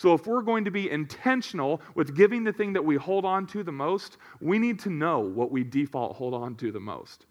So 0.00 0.14
if 0.14 0.26
we're 0.26 0.40
going 0.40 0.64
to 0.64 0.70
be 0.70 0.90
intentional 0.90 1.82
with 1.94 2.16
giving 2.16 2.42
the 2.42 2.54
thing 2.54 2.72
that 2.72 2.82
we 2.82 2.96
hold 2.96 3.26
on 3.26 3.46
to 3.48 3.62
the 3.62 3.70
most, 3.70 4.16
we 4.40 4.58
need 4.58 4.78
to 4.78 4.88
know 4.88 5.18
what 5.20 5.50
we 5.50 5.62
default 5.62 6.16
hold 6.16 6.32
on 6.32 6.54
to 6.54 6.72
the 6.72 6.80
most. 6.80 7.26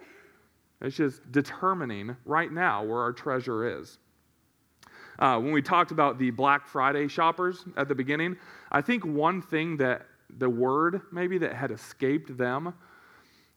It's 0.79 0.95
just 0.95 1.31
determining 1.31 2.15
right 2.25 2.51
now 2.51 2.83
where 2.83 2.99
our 2.99 3.11
treasure 3.11 3.79
is. 3.79 3.97
Uh, 5.17 5.39
when 5.39 5.51
we 5.51 5.63
talked 5.63 5.89
about 5.89 6.19
the 6.19 6.29
Black 6.29 6.67
Friday 6.67 7.07
shoppers 7.07 7.65
at 7.75 7.87
the 7.87 7.95
beginning, 7.95 8.37
I 8.71 8.81
think 8.81 9.03
one 9.03 9.41
thing 9.41 9.75
that 9.77 10.05
the 10.37 10.47
word 10.47 11.01
maybe 11.11 11.39
that 11.39 11.53
had 11.55 11.71
escaped 11.71 12.37
them 12.37 12.75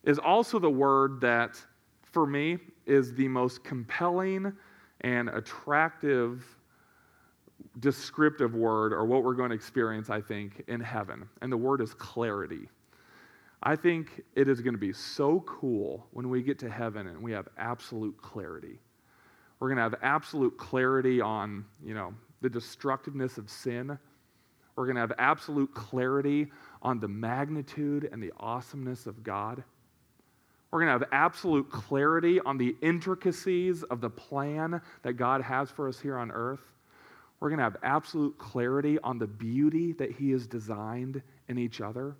is 0.05 0.18
also 0.18 0.59
the 0.59 0.70
word 0.70 1.20
that, 1.20 1.62
for 2.01 2.27
me, 2.27 2.57
is 2.87 3.12
the 3.12 3.29
most 3.29 3.62
compelling 3.62 4.55
and 5.03 5.29
attractive 5.29 6.42
descriptive 7.81 8.55
word 8.55 8.92
or 8.92 9.05
what 9.05 9.25
we're 9.25 9.35
going 9.35 9.51
to 9.51 9.55
experience, 9.55 10.11
I 10.11 10.20
think, 10.20 10.62
in 10.68 10.81
heaven. 10.81 11.29
And 11.40 11.53
the 11.53 11.57
word 11.57 11.81
is 11.81 11.94
clarity. 11.94 12.68
I 13.62 13.77
think 13.77 14.22
it 14.35 14.48
is 14.48 14.61
going 14.61 14.75
to 14.75 14.81
be 14.81 14.92
so 14.92 15.40
cool 15.40 16.07
when 16.12 16.29
we 16.29 16.42
get 16.42 16.59
to 16.61 16.70
heaven 16.70 17.07
and 17.07 17.22
we 17.22 17.33
have 17.33 17.48
absolute 17.59 18.20
clarity. 18.20 18.79
We're 19.61 19.68
going 19.68 19.77
to 19.77 19.83
have 19.83 19.94
absolute 20.03 20.59
clarity 20.59 21.20
on, 21.20 21.64
you 21.85 21.94
know, 21.94 22.12
the 22.40 22.51
destructiveness 22.51 23.38
of 23.38 23.48
sin. 23.48 23.96
We're 24.75 24.87
going 24.87 24.96
to 24.96 25.03
have 25.03 25.12
absolute 25.18 25.72
clarity 25.75 26.51
on 26.83 26.98
the 26.98 27.07
magnitude 27.07 28.09
and 28.11 28.20
the 28.20 28.33
awesomeness 28.40 29.07
of 29.07 29.22
God. 29.22 29.62
We're 30.72 30.81
going 30.81 30.98
to 30.98 31.05
have 31.05 31.09
absolute 31.12 31.70
clarity 31.70 32.40
on 32.40 32.57
the 32.57 32.75
intricacies 32.81 33.83
of 33.85 34.01
the 34.01 34.11
plan 34.11 34.81
that 35.03 35.12
God 35.12 35.42
has 35.42 35.70
for 35.70 35.87
us 35.87 36.01
here 36.01 36.16
on 36.16 36.31
earth. 36.33 36.71
We're 37.42 37.50
going 37.50 37.59
to 37.59 37.64
have 37.64 37.76
absolute 37.83 38.38
clarity 38.38 38.98
on 39.00 39.18
the 39.18 39.26
beauty 39.26 39.92
that 39.94 40.12
He 40.12 40.31
has 40.31 40.46
designed 40.46 41.20
in 41.48 41.59
each 41.59 41.81
other 41.81 42.16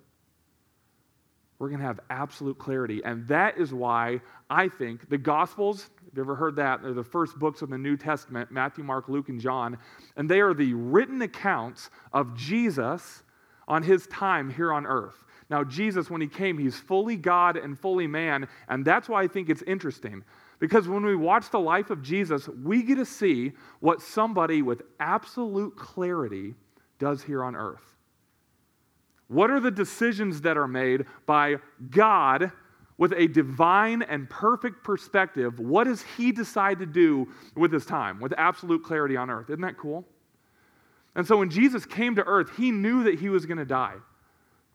we're 1.63 1.69
going 1.69 1.79
to 1.79 1.85
have 1.85 2.01
absolute 2.09 2.57
clarity. 2.57 3.01
And 3.05 3.25
that 3.29 3.57
is 3.57 3.73
why 3.73 4.19
I 4.49 4.67
think 4.67 5.09
the 5.09 5.17
Gospels, 5.17 5.83
have 5.83 6.17
you 6.17 6.21
ever 6.21 6.35
heard 6.35 6.57
that? 6.57 6.81
They're 6.81 6.91
the 6.91 7.05
first 7.05 7.39
books 7.39 7.61
of 7.61 7.69
the 7.69 7.77
New 7.77 7.95
Testament 7.95 8.51
Matthew, 8.51 8.83
Mark, 8.83 9.07
Luke, 9.07 9.29
and 9.29 9.39
John. 9.39 9.77
And 10.17 10.29
they 10.29 10.41
are 10.41 10.53
the 10.53 10.73
written 10.73 11.21
accounts 11.21 11.89
of 12.11 12.35
Jesus 12.35 13.23
on 13.65 13.81
his 13.81 14.07
time 14.07 14.49
here 14.49 14.73
on 14.73 14.85
earth. 14.85 15.23
Now, 15.49 15.63
Jesus, 15.63 16.09
when 16.09 16.19
he 16.19 16.27
came, 16.27 16.57
he's 16.57 16.77
fully 16.77 17.15
God 17.15 17.55
and 17.55 17.79
fully 17.79 18.07
man. 18.07 18.49
And 18.67 18.83
that's 18.83 19.07
why 19.07 19.23
I 19.23 19.27
think 19.27 19.49
it's 19.49 19.61
interesting. 19.61 20.25
Because 20.63 20.87
when 20.87 21.05
we 21.05 21.13
watch 21.13 21.49
the 21.49 21.59
life 21.59 21.89
of 21.89 22.01
Jesus, 22.01 22.47
we 22.47 22.83
get 22.83 22.95
to 22.95 23.05
see 23.05 23.51
what 23.81 24.01
somebody 24.01 24.61
with 24.61 24.81
absolute 24.97 25.75
clarity 25.75 26.53
does 26.99 27.21
here 27.21 27.43
on 27.43 27.53
earth. 27.53 27.83
What 29.27 29.51
are 29.51 29.59
the 29.59 29.69
decisions 29.69 30.39
that 30.39 30.55
are 30.55 30.69
made 30.69 31.03
by 31.25 31.57
God 31.89 32.49
with 32.97 33.11
a 33.11 33.27
divine 33.27 34.03
and 34.03 34.29
perfect 34.29 34.85
perspective? 34.85 35.59
What 35.59 35.83
does 35.83 36.01
He 36.15 36.31
decide 36.31 36.79
to 36.79 36.85
do 36.85 37.27
with 37.57 37.73
His 37.73 37.85
time, 37.85 38.21
with 38.21 38.33
absolute 38.37 38.85
clarity 38.85 39.17
on 39.17 39.29
earth? 39.29 39.49
Isn't 39.49 39.63
that 39.63 39.77
cool? 39.77 40.05
And 41.15 41.27
so 41.27 41.35
when 41.35 41.49
Jesus 41.49 41.85
came 41.85 42.15
to 42.15 42.23
earth, 42.23 42.51
He 42.55 42.71
knew 42.71 43.03
that 43.03 43.19
He 43.19 43.27
was 43.27 43.45
going 43.45 43.57
to 43.57 43.65
die 43.65 43.95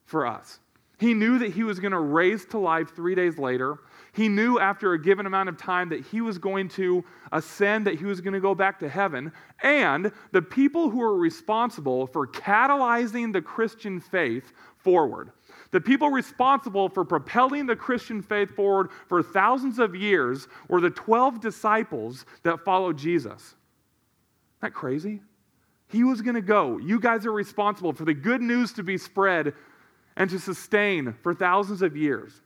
for 0.05 0.27
us. 0.27 0.61
He 0.99 1.15
knew 1.15 1.39
that 1.39 1.53
He 1.53 1.63
was 1.63 1.81
going 1.81 1.93
to 1.93 1.99
raise 1.99 2.45
to 2.47 2.59
life 2.59 2.95
three 2.95 3.15
days 3.15 3.39
later. 3.39 3.79
He 4.19 4.29
knew 4.29 4.59
after 4.59 4.95
a 4.95 5.01
given 5.01 5.27
amount 5.27 5.49
of 5.49 5.57
time 5.57 5.91
that 5.91 6.05
he 6.05 6.21
was 6.21 6.39
going 6.39 6.71
to 6.71 7.05
ascend, 7.31 7.87
that 7.87 8.01
he 8.01 8.05
was 8.05 8.21
going 8.21 8.35
to 8.35 8.41
go 8.41 8.53
back 8.53 8.81
to 8.81 8.89
heaven. 8.89 9.31
And 9.63 10.11
the 10.33 10.43
people 10.43 10.91
who 10.91 10.99
were 10.99 11.17
responsible 11.17 12.09
for 12.09 12.27
catalyzing 12.27 13.33
the 13.33 13.41
Christian 13.41 14.01
faith 14.01 14.53
forward, 14.77 15.31
the 15.71 15.81
people 15.81 16.11
responsible 16.11 16.89
for 16.89 17.05
propelling 17.05 17.67
the 17.67 17.77
Christian 17.77 18.21
faith 18.21 18.51
forward 18.51 18.91
for 19.07 19.23
thousands 19.23 19.79
of 19.79 19.95
years 19.95 20.49
were 20.67 20.81
the 20.81 20.91
12 20.91 21.41
disciples 21.41 22.27
that 22.43 22.65
followed 22.65 22.99
Jesus. 22.99 23.41
Isn't 23.41 23.55
that 24.63 24.75
crazy? 24.75 25.21
He 25.87 26.03
was 26.03 26.23
going 26.23 26.35
to 26.35 26.43
go. 26.43 26.79
You 26.79 26.99
guys 26.99 27.25
are 27.25 27.31
responsible 27.31 27.93
for 27.93 28.05
the 28.05 28.15
good 28.15 28.43
news 28.43 28.73
to 28.73 28.83
be 28.83 28.99
spread 28.99 29.55
and 30.17 30.29
to 30.31 30.41
sustain 30.41 31.15
for 31.23 31.35
thousands 31.35 31.83
of 31.83 31.97
years. 31.97 32.41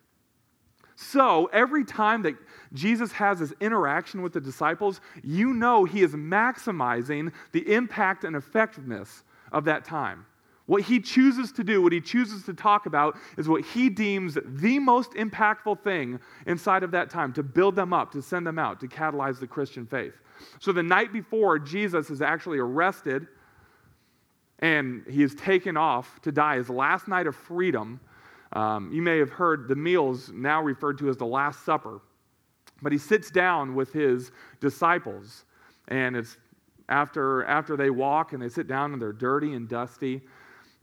So 0.96 1.46
every 1.46 1.84
time 1.84 2.22
that 2.22 2.34
Jesus 2.72 3.12
has 3.12 3.38
this 3.38 3.52
interaction 3.60 4.22
with 4.22 4.32
the 4.32 4.40
disciples, 4.40 5.00
you 5.22 5.52
know 5.52 5.84
he 5.84 6.02
is 6.02 6.12
maximizing 6.12 7.32
the 7.52 7.72
impact 7.72 8.24
and 8.24 8.36
effectiveness 8.36 9.24
of 9.52 9.64
that 9.64 9.84
time. 9.84 10.26
What 10.66 10.82
he 10.82 11.00
chooses 11.00 11.50
to 11.52 11.64
do, 11.64 11.82
what 11.82 11.92
he 11.92 12.00
chooses 12.00 12.44
to 12.44 12.54
talk 12.54 12.86
about, 12.86 13.16
is 13.36 13.48
what 13.48 13.64
he 13.64 13.88
deems 13.88 14.38
the 14.44 14.78
most 14.78 15.12
impactful 15.12 15.80
thing 15.80 16.20
inside 16.46 16.82
of 16.82 16.92
that 16.92 17.10
time 17.10 17.32
to 17.34 17.42
build 17.42 17.74
them 17.74 17.92
up, 17.92 18.12
to 18.12 18.22
send 18.22 18.46
them 18.46 18.58
out, 18.58 18.80
to 18.80 18.88
catalyze 18.88 19.40
the 19.40 19.46
Christian 19.46 19.86
faith. 19.86 20.14
So 20.60 20.72
the 20.72 20.82
night 20.82 21.12
before, 21.12 21.58
Jesus 21.58 22.10
is 22.10 22.22
actually 22.22 22.58
arrested 22.58 23.26
and 24.60 25.04
he 25.10 25.24
is 25.24 25.34
taken 25.34 25.76
off 25.76 26.20
to 26.22 26.30
die, 26.30 26.56
his 26.56 26.70
last 26.70 27.08
night 27.08 27.26
of 27.26 27.34
freedom 27.34 28.00
um, 28.52 28.90
you 28.92 29.02
may 29.02 29.18
have 29.18 29.30
heard 29.30 29.68
the 29.68 29.76
meals 29.76 30.30
now 30.32 30.62
referred 30.62 30.98
to 30.98 31.08
as 31.08 31.16
the 31.16 31.26
Last 31.26 31.64
Supper. 31.64 32.00
But 32.82 32.92
he 32.92 32.98
sits 32.98 33.30
down 33.30 33.74
with 33.74 33.92
his 33.92 34.32
disciples, 34.60 35.44
and 35.88 36.16
it's 36.16 36.36
after, 36.88 37.44
after 37.44 37.76
they 37.76 37.90
walk 37.90 38.32
and 38.32 38.42
they 38.42 38.48
sit 38.48 38.66
down 38.66 38.92
and 38.92 39.00
they're 39.00 39.12
dirty 39.12 39.54
and 39.54 39.68
dusty. 39.68 40.20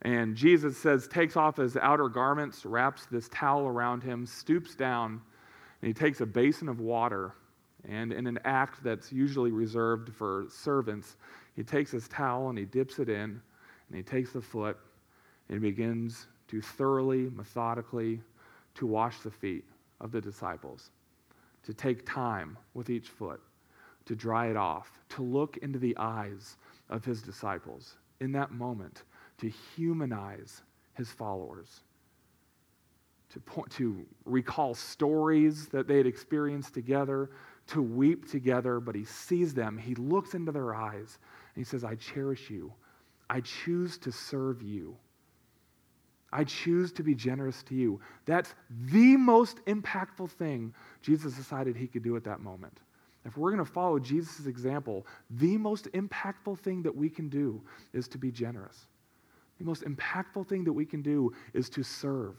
And 0.03 0.35
Jesus 0.35 0.77
says, 0.77 1.07
takes 1.07 1.35
off 1.35 1.57
his 1.57 1.75
outer 1.75 2.07
garments, 2.07 2.65
wraps 2.65 3.05
this 3.05 3.27
towel 3.29 3.67
around 3.67 4.01
him, 4.01 4.25
stoops 4.25 4.75
down, 4.75 5.21
and 5.81 5.87
he 5.87 5.93
takes 5.93 6.21
a 6.21 6.25
basin 6.25 6.69
of 6.69 6.79
water. 6.79 7.33
And 7.87 8.13
in 8.13 8.27
an 8.27 8.39
act 8.45 8.83
that's 8.83 9.11
usually 9.11 9.51
reserved 9.51 10.13
for 10.13 10.45
servants, 10.49 11.17
he 11.55 11.63
takes 11.63 11.91
his 11.91 12.07
towel 12.07 12.49
and 12.49 12.57
he 12.57 12.65
dips 12.65 12.99
it 12.99 13.09
in, 13.09 13.41
and 13.89 13.97
he 13.97 14.01
takes 14.01 14.31
the 14.31 14.41
foot 14.41 14.77
and 15.49 15.61
he 15.61 15.69
begins 15.69 16.27
to 16.49 16.61
thoroughly, 16.61 17.29
methodically, 17.35 18.21
to 18.75 18.85
wash 18.85 19.19
the 19.19 19.31
feet 19.31 19.65
of 20.01 20.11
the 20.11 20.21
disciples, 20.21 20.91
to 21.63 21.73
take 21.73 22.05
time 22.05 22.57
with 22.73 22.89
each 22.89 23.09
foot, 23.09 23.41
to 24.05 24.15
dry 24.15 24.47
it 24.47 24.57
off, 24.57 24.99
to 25.09 25.21
look 25.21 25.57
into 25.57 25.79
the 25.79 25.95
eyes 25.97 26.57
of 26.89 27.05
his 27.05 27.21
disciples 27.21 27.95
in 28.19 28.31
that 28.31 28.51
moment, 28.51 29.03
to 29.37 29.49
humanize 29.75 30.61
his 30.95 31.09
followers, 31.11 31.81
to, 33.31 33.39
point, 33.39 33.69
to 33.71 34.05
recall 34.25 34.73
stories 34.73 35.67
that 35.67 35.87
they 35.87 35.97
had 35.97 36.07
experienced 36.07 36.73
together, 36.73 37.29
to 37.67 37.81
weep 37.81 38.29
together, 38.29 38.79
but 38.79 38.95
he 38.95 39.05
sees 39.05 39.53
them, 39.53 39.77
he 39.77 39.93
looks 39.95 40.33
into 40.33 40.51
their 40.51 40.73
eyes, 40.73 41.19
and 41.53 41.63
he 41.63 41.63
says, 41.63 41.83
I 41.83 41.95
cherish 41.95 42.49
you. 42.49 42.73
I 43.29 43.41
choose 43.41 43.99
to 43.99 44.11
serve 44.11 44.63
you. 44.63 44.97
I 46.31 46.43
choose 46.43 46.91
to 46.93 47.03
be 47.03 47.15
generous 47.15 47.63
to 47.63 47.75
you. 47.75 47.99
That's 48.25 48.53
the 48.69 49.17
most 49.17 49.65
impactful 49.65 50.29
thing 50.31 50.73
Jesus 51.01 51.33
decided 51.33 51.75
he 51.75 51.87
could 51.87 52.03
do 52.03 52.15
at 52.15 52.23
that 52.25 52.39
moment. 52.39 52.79
If 53.25 53.37
we're 53.37 53.51
going 53.51 53.65
to 53.65 53.71
follow 53.71 53.99
Jesus' 53.99 54.45
example, 54.45 55.05
the 55.29 55.57
most 55.57 55.91
impactful 55.91 56.59
thing 56.59 56.83
that 56.83 56.95
we 56.95 57.09
can 57.09 57.29
do 57.29 57.61
is 57.93 58.07
to 58.09 58.17
be 58.17 58.31
generous. 58.31 58.87
The 59.57 59.65
most 59.65 59.83
impactful 59.83 60.47
thing 60.47 60.63
that 60.63 60.73
we 60.73 60.85
can 60.85 61.01
do 61.01 61.33
is 61.53 61.69
to 61.71 61.83
serve, 61.83 62.35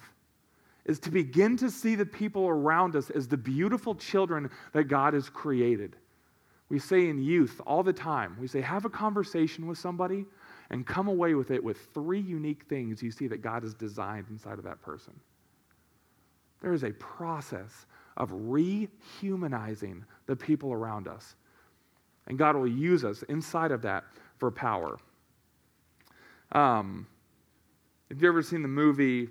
is 0.87 0.99
to 1.01 1.11
begin 1.11 1.57
to 1.59 1.71
see 1.71 1.95
the 1.95 2.07
people 2.07 2.49
around 2.49 2.97
us 2.97 3.11
as 3.11 3.29
the 3.29 3.37
beautiful 3.37 3.95
children 3.95 4.51
that 4.73 4.85
God 4.85 5.15
has 5.15 5.29
created. 5.29 5.97
We 6.71 6.79
say 6.79 7.09
in 7.09 7.23
youth 7.23 7.61
all 7.67 7.83
the 7.83 7.93
time, 7.93 8.37
we 8.41 8.47
say, 8.47 8.61
have 8.61 8.85
a 8.85 8.91
conversation 8.91 9.67
with 9.67 9.77
somebody 9.77 10.25
and 10.71 10.87
come 10.87 11.09
away 11.09 11.35
with 11.35 11.51
it 11.51 11.63
with 11.63 11.79
three 11.93 12.21
unique 12.21 12.65
things 12.69 13.03
you 13.03 13.11
see 13.11 13.27
that 13.27 13.43
God 13.43 13.63
has 13.63 13.75
designed 13.75 14.27
inside 14.31 14.59
of 14.59 14.65
that 14.65 14.81
person. 14.81 15.13
There 16.61 16.73
is 16.73 16.85
a 16.85 16.93
process 16.93 17.87
of 18.17 18.31
rehumanizing 18.31 20.03
the 20.27 20.37
people 20.37 20.73
around 20.73 21.09
us. 21.09 21.35
And 22.27 22.39
God 22.39 22.55
will 22.55 22.69
use 22.69 23.05
us 23.05 23.23
inside 23.25 23.73
of 23.73 23.83
that 23.83 24.05
for 24.39 24.51
power. 24.51 24.99
Um, 26.53 27.07
have 28.11 28.21
you 28.21 28.29
ever 28.29 28.43
seen 28.43 28.63
the 28.63 28.69
movie 28.69 29.29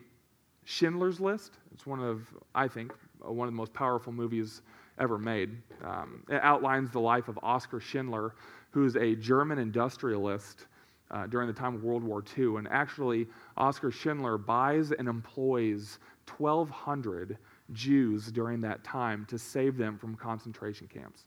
Schindler's 0.65 1.19
List? 1.19 1.53
It's 1.73 1.85
one 1.85 1.99
of, 1.99 2.27
I 2.55 2.67
think, 2.67 2.93
one 3.19 3.47
of 3.47 3.53
the 3.53 3.57
most 3.57 3.73
powerful 3.73 4.11
movies 4.11 4.61
ever 4.99 5.17
made. 5.17 5.55
Um, 5.83 6.23
it 6.29 6.41
outlines 6.41 6.91
the 6.91 6.99
life 6.99 7.27
of 7.27 7.39
Oskar 7.43 7.79
Schindler, 7.79 8.35
who's 8.71 8.95
a 8.95 9.15
German 9.15 9.59
industrialist 9.59 10.65
uh, 11.11 11.27
during 11.27 11.47
the 11.47 11.53
time 11.53 11.75
of 11.75 11.83
World 11.83 12.03
War 12.03 12.23
II. 12.37 12.57
And 12.57 12.67
actually, 12.69 13.27
Oskar 13.57 13.91
Schindler 13.91 14.37
buys 14.37 14.91
and 14.91 15.07
employs 15.07 15.99
1,200 16.37 17.37
Jews 17.73 18.31
during 18.31 18.61
that 18.61 18.83
time 18.83 19.25
to 19.29 19.37
save 19.37 19.77
them 19.77 19.97
from 19.97 20.15
concentration 20.15 20.87
camps. 20.87 21.25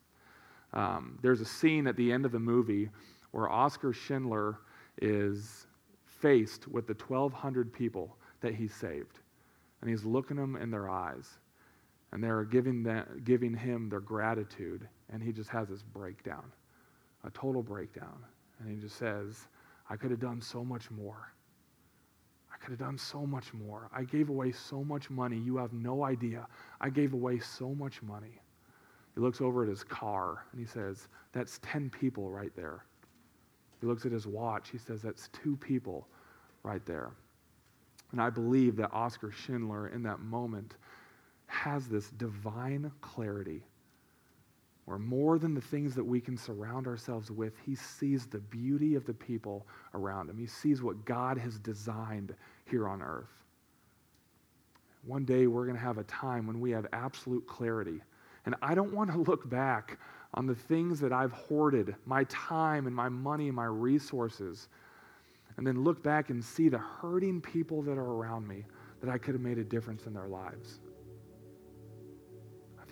Um, 0.73 1.18
there's 1.23 1.40
a 1.40 1.45
scene 1.45 1.87
at 1.87 1.97
the 1.97 2.12
end 2.12 2.25
of 2.25 2.33
the 2.33 2.38
movie 2.38 2.88
where 3.33 3.51
Oskar 3.51 3.92
Schindler 3.92 4.59
is 5.01 5.66
faced 6.21 6.68
with 6.68 6.87
the 6.87 6.95
1,200 6.95 7.73
people 7.73 8.16
that 8.40 8.55
he 8.55 8.68
saved. 8.68 9.18
And 9.81 9.90
he's 9.90 10.05
looking 10.05 10.37
them 10.37 10.57
in 10.57 10.71
their 10.71 10.88
eyes. 10.88 11.29
And 12.12 12.23
they're 12.23 12.45
giving, 12.45 12.83
that, 12.85 13.25
giving 13.25 13.55
him 13.55 13.88
their 13.88 14.01
gratitude. 14.01 14.87
And 15.12 15.23
he 15.23 15.33
just 15.33 15.51
has 15.51 15.68
this 15.68 15.83
breakdown, 15.83 16.45
a 17.25 17.31
total 17.31 17.62
breakdown. 17.62 18.18
And 18.61 18.71
he 18.71 18.81
just 18.81 18.97
says, 18.97 19.49
I 19.92 19.96
could 19.96 20.11
have 20.11 20.20
done 20.20 20.40
so 20.40 20.64
much 20.64 20.90
more. 20.90 21.35
I 22.50 22.57
could 22.57 22.70
have 22.70 22.78
done 22.78 22.96
so 22.96 23.26
much 23.26 23.52
more. 23.52 23.90
I 23.94 24.05
gave 24.05 24.31
away 24.31 24.50
so 24.50 24.83
much 24.83 25.11
money. 25.11 25.37
You 25.37 25.59
have 25.59 25.74
no 25.74 26.02
idea. 26.02 26.46
I 26.81 26.88
gave 26.88 27.12
away 27.12 27.40
so 27.40 27.74
much 27.74 28.02
money. 28.02 28.40
He 29.14 29.20
looks 29.20 29.42
over 29.42 29.64
at 29.64 29.68
his 29.68 29.85
car 29.85 30.46
and 30.50 30.59
he 30.59 30.66
says, 30.66 31.09
That's 31.33 31.61
10 31.62 31.90
people 31.90 32.31
right 32.31 32.52
there. 32.57 32.87
He 33.83 33.87
looks 33.87 34.07
at 34.07 34.12
his 34.12 34.26
watch. 34.26 34.70
He 34.70 34.78
says, 34.78 35.02
That's 35.02 35.28
two 35.28 35.59
people 35.59 36.09
right 36.62 36.85
there. 36.87 37.11
And 38.12 38.22
I 38.22 38.31
believe 38.31 38.76
that 38.76 38.94
Oskar 38.94 39.31
Schindler, 39.31 39.88
in 39.88 40.02
that 40.05 40.20
moment, 40.20 40.76
has 41.48 41.87
this 41.87 42.09
divine 42.12 42.90
clarity 43.02 43.62
where 44.85 44.99
more 44.99 45.38
than 45.38 45.55
the 45.55 45.61
things 45.61 45.95
that 45.95 46.05
we 46.05 46.21
can 46.21 46.37
surround 46.37 46.87
ourselves 46.87 47.31
with, 47.31 47.55
he 47.64 47.75
sees 47.75 48.27
the 48.27 48.40
beauty 48.40 48.95
of 48.95 49.07
the 49.07 49.14
people 49.14 49.66
around 49.95 50.29
him. 50.29 50.37
He 50.38 50.47
sees 50.47 50.83
what 50.83 51.05
God 51.05 51.38
has 51.38 51.59
designed 51.59 52.35
here 52.64 52.88
on 52.88 53.01
earth. 53.01 53.31
One 55.05 55.25
day 55.25 55.47
we're 55.47 55.64
going 55.64 55.77
to 55.77 55.83
have 55.83 55.99
a 55.99 56.05
time 56.05 56.47
when 56.47 56.61
we 56.61 56.71
have 56.73 56.87
absolute 56.92 57.47
clarity. 57.47 58.01
And 58.45 58.55
I 58.61 58.75
don't 58.75 58.92
want 58.92 59.11
to 59.12 59.18
look 59.31 59.49
back 59.49 59.99
on 60.35 60.47
the 60.47 60.55
things 60.55 60.99
that 61.01 61.12
I've 61.12 61.33
hoarded, 61.33 61.95
my 62.07 62.25
time 62.25 62.87
and 62.87 62.97
my 62.97 63.09
money 63.09 63.49
and 63.49 63.57
my 63.57 63.66
resources, 63.66 64.68
and 65.57 65.66
then 65.66 65.85
look 65.85 66.03
back 66.03 66.31
and 66.31 66.42
see 66.42 66.68
the 66.68 66.79
hurting 66.79 67.40
people 67.40 67.83
that 67.83 67.99
are 67.99 68.12
around 68.12 68.49
me 68.49 68.64
that 69.01 69.11
I 69.11 69.18
could 69.18 69.35
have 69.35 69.42
made 69.42 69.59
a 69.59 69.64
difference 69.64 70.07
in 70.07 70.14
their 70.14 70.29
lives. 70.29 70.79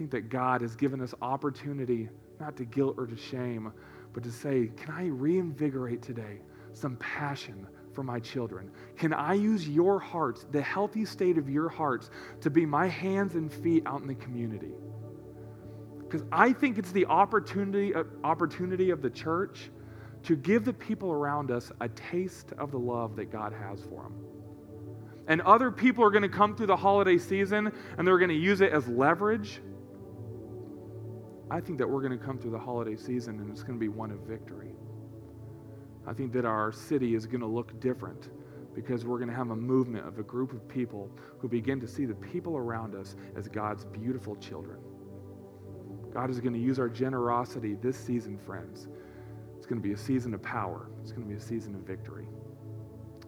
Think 0.00 0.12
that 0.12 0.30
God 0.30 0.62
has 0.62 0.76
given 0.76 1.02
us 1.02 1.12
opportunity 1.20 2.08
not 2.40 2.56
to 2.56 2.64
guilt 2.64 2.94
or 2.96 3.06
to 3.06 3.18
shame, 3.18 3.70
but 4.14 4.22
to 4.22 4.32
say, 4.32 4.70
can 4.74 4.94
I 4.94 5.08
reinvigorate 5.08 6.00
today 6.00 6.38
some 6.72 6.96
passion 6.96 7.66
for 7.92 8.02
my 8.02 8.18
children? 8.18 8.70
Can 8.96 9.12
I 9.12 9.34
use 9.34 9.68
your 9.68 10.00
hearts, 10.00 10.46
the 10.52 10.62
healthy 10.62 11.04
state 11.04 11.36
of 11.36 11.50
your 11.50 11.68
hearts, 11.68 12.08
to 12.40 12.48
be 12.48 12.64
my 12.64 12.86
hands 12.86 13.34
and 13.34 13.52
feet 13.52 13.82
out 13.84 14.00
in 14.00 14.06
the 14.06 14.14
community? 14.14 14.72
Because 15.98 16.24
I 16.32 16.54
think 16.54 16.78
it's 16.78 16.92
the 16.92 17.04
opportunity, 17.04 17.94
uh, 17.94 18.04
opportunity 18.24 18.88
of 18.88 19.02
the 19.02 19.10
church 19.10 19.70
to 20.22 20.34
give 20.34 20.64
the 20.64 20.72
people 20.72 21.12
around 21.12 21.50
us 21.50 21.72
a 21.82 21.90
taste 21.90 22.54
of 22.56 22.70
the 22.70 22.78
love 22.78 23.16
that 23.16 23.30
God 23.30 23.52
has 23.52 23.82
for 23.82 24.04
them. 24.04 24.14
And 25.26 25.42
other 25.42 25.70
people 25.70 26.02
are 26.02 26.10
going 26.10 26.22
to 26.22 26.30
come 26.30 26.56
through 26.56 26.68
the 26.68 26.76
holiday 26.76 27.18
season 27.18 27.70
and 27.98 28.08
they're 28.08 28.18
going 28.18 28.30
to 28.30 28.34
use 28.34 28.62
it 28.62 28.72
as 28.72 28.88
leverage. 28.88 29.60
I 31.50 31.60
think 31.60 31.78
that 31.78 31.88
we're 31.88 32.00
going 32.00 32.16
to 32.16 32.24
come 32.24 32.38
through 32.38 32.52
the 32.52 32.58
holiday 32.58 32.96
season 32.96 33.40
and 33.40 33.50
it's 33.50 33.62
going 33.62 33.74
to 33.74 33.80
be 33.80 33.88
one 33.88 34.10
of 34.10 34.20
victory. 34.20 34.74
I 36.06 36.12
think 36.12 36.32
that 36.32 36.44
our 36.44 36.72
city 36.72 37.14
is 37.14 37.26
going 37.26 37.40
to 37.40 37.46
look 37.46 37.78
different 37.80 38.30
because 38.74 39.04
we're 39.04 39.18
going 39.18 39.28
to 39.28 39.34
have 39.34 39.50
a 39.50 39.56
movement 39.56 40.06
of 40.06 40.18
a 40.18 40.22
group 40.22 40.52
of 40.52 40.66
people 40.68 41.10
who 41.38 41.48
begin 41.48 41.80
to 41.80 41.88
see 41.88 42.04
the 42.04 42.14
people 42.14 42.56
around 42.56 42.94
us 42.94 43.16
as 43.36 43.48
God's 43.48 43.84
beautiful 43.84 44.36
children. 44.36 44.78
God 46.14 46.30
is 46.30 46.40
going 46.40 46.54
to 46.54 46.60
use 46.60 46.78
our 46.78 46.88
generosity 46.88 47.74
this 47.74 47.96
season, 47.96 48.38
friends, 48.38 48.88
It's 49.56 49.66
going 49.66 49.80
to 49.80 49.86
be 49.86 49.94
a 49.94 49.98
season 49.98 50.34
of 50.34 50.42
power, 50.42 50.88
it's 51.02 51.12
going 51.12 51.24
to 51.24 51.28
be 51.28 51.36
a 51.36 51.40
season 51.40 51.74
of 51.74 51.82
victory. 51.82 52.26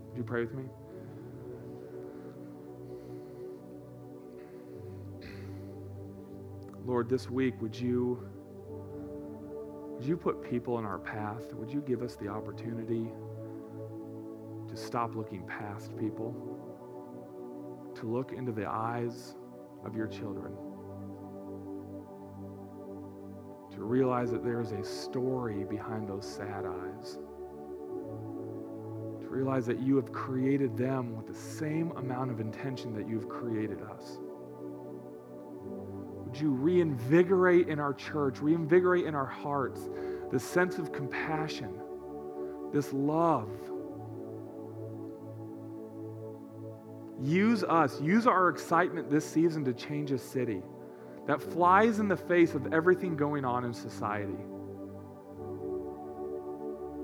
Would 0.08 0.16
you 0.16 0.24
pray 0.24 0.42
with 0.42 0.54
me? 0.54 0.64
Lord, 6.84 7.08
this 7.08 7.30
week, 7.30 7.54
would 7.60 7.78
you, 7.78 8.28
would 9.94 10.04
you 10.04 10.16
put 10.16 10.42
people 10.42 10.78
in 10.78 10.84
our 10.84 10.98
path? 10.98 11.52
Would 11.54 11.70
you 11.70 11.80
give 11.80 12.02
us 12.02 12.16
the 12.16 12.28
opportunity 12.28 13.08
to 14.68 14.76
stop 14.76 15.14
looking 15.14 15.46
past 15.46 15.96
people, 15.96 16.34
to 17.94 18.06
look 18.06 18.32
into 18.32 18.52
the 18.52 18.66
eyes 18.66 19.34
of 19.84 19.96
your 19.96 20.06
children? 20.06 20.52
to 23.74 23.82
realize 23.82 24.30
that 24.30 24.44
there 24.44 24.60
is 24.60 24.72
a 24.72 24.84
story 24.84 25.64
behind 25.64 26.08
those 26.08 26.26
sad 26.26 26.66
eyes. 26.66 27.18
To 29.20 29.28
realize 29.28 29.64
that 29.66 29.80
you 29.80 29.96
have 29.96 30.12
created 30.12 30.76
them 30.76 31.16
with 31.16 31.26
the 31.26 31.34
same 31.34 31.90
amount 31.92 32.30
of 32.30 32.40
intention 32.40 32.94
that 32.94 33.08
you've 33.08 33.28
created 33.28 33.80
us. 33.82 34.18
You 36.42 36.50
reinvigorate 36.50 37.68
in 37.68 37.78
our 37.78 37.94
church, 37.94 38.40
reinvigorate 38.40 39.06
in 39.06 39.14
our 39.14 39.26
hearts 39.26 39.88
this 40.32 40.42
sense 40.42 40.76
of 40.76 40.90
compassion, 40.90 41.72
this 42.72 42.92
love? 42.92 43.48
Use 47.20 47.62
us, 47.62 48.00
use 48.00 48.26
our 48.26 48.48
excitement 48.48 49.08
this 49.08 49.24
season 49.24 49.64
to 49.66 49.72
change 49.72 50.10
a 50.10 50.18
city 50.18 50.62
that 51.28 51.40
flies 51.40 52.00
in 52.00 52.08
the 52.08 52.16
face 52.16 52.54
of 52.54 52.72
everything 52.72 53.16
going 53.16 53.44
on 53.44 53.64
in 53.64 53.72
society. 53.72 54.34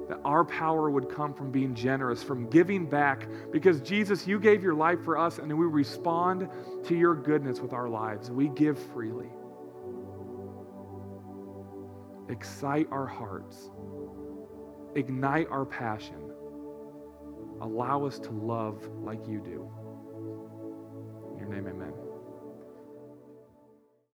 That 0.09 0.21
our 0.25 0.45
power 0.45 0.91
would 0.91 1.11
come 1.11 1.35
from 1.35 1.51
being 1.51 1.75
generous, 1.75 2.23
from 2.23 2.49
giving 2.49 2.87
back, 2.87 3.29
because 3.53 3.81
Jesus, 3.81 4.27
you 4.27 4.41
gave 4.41 4.63
your 4.63 4.75
life 4.75 5.05
for 5.05 5.19
us, 5.19 5.39
and 5.39 5.57
we 5.59 5.67
respond 5.67 6.49
to 6.85 6.97
your 6.97 7.15
goodness 7.15 7.61
with 7.61 7.73
our 7.75 7.89
lives. 7.89 8.31
We 8.31 8.49
give 8.49 8.79
freely. 8.95 9.29
Excite 12.31 12.89
our 12.91 13.07
hearts, 13.07 13.71
ignite 14.95 15.49
our 15.51 15.65
passion, 15.65 16.31
allow 17.63 18.05
us 18.05 18.19
to 18.19 18.31
love 18.31 18.87
like 19.03 19.27
you 19.27 19.41
do. 19.41 19.71
In 21.33 21.39
your 21.39 21.49
name, 21.49 21.67
amen. 21.67 21.98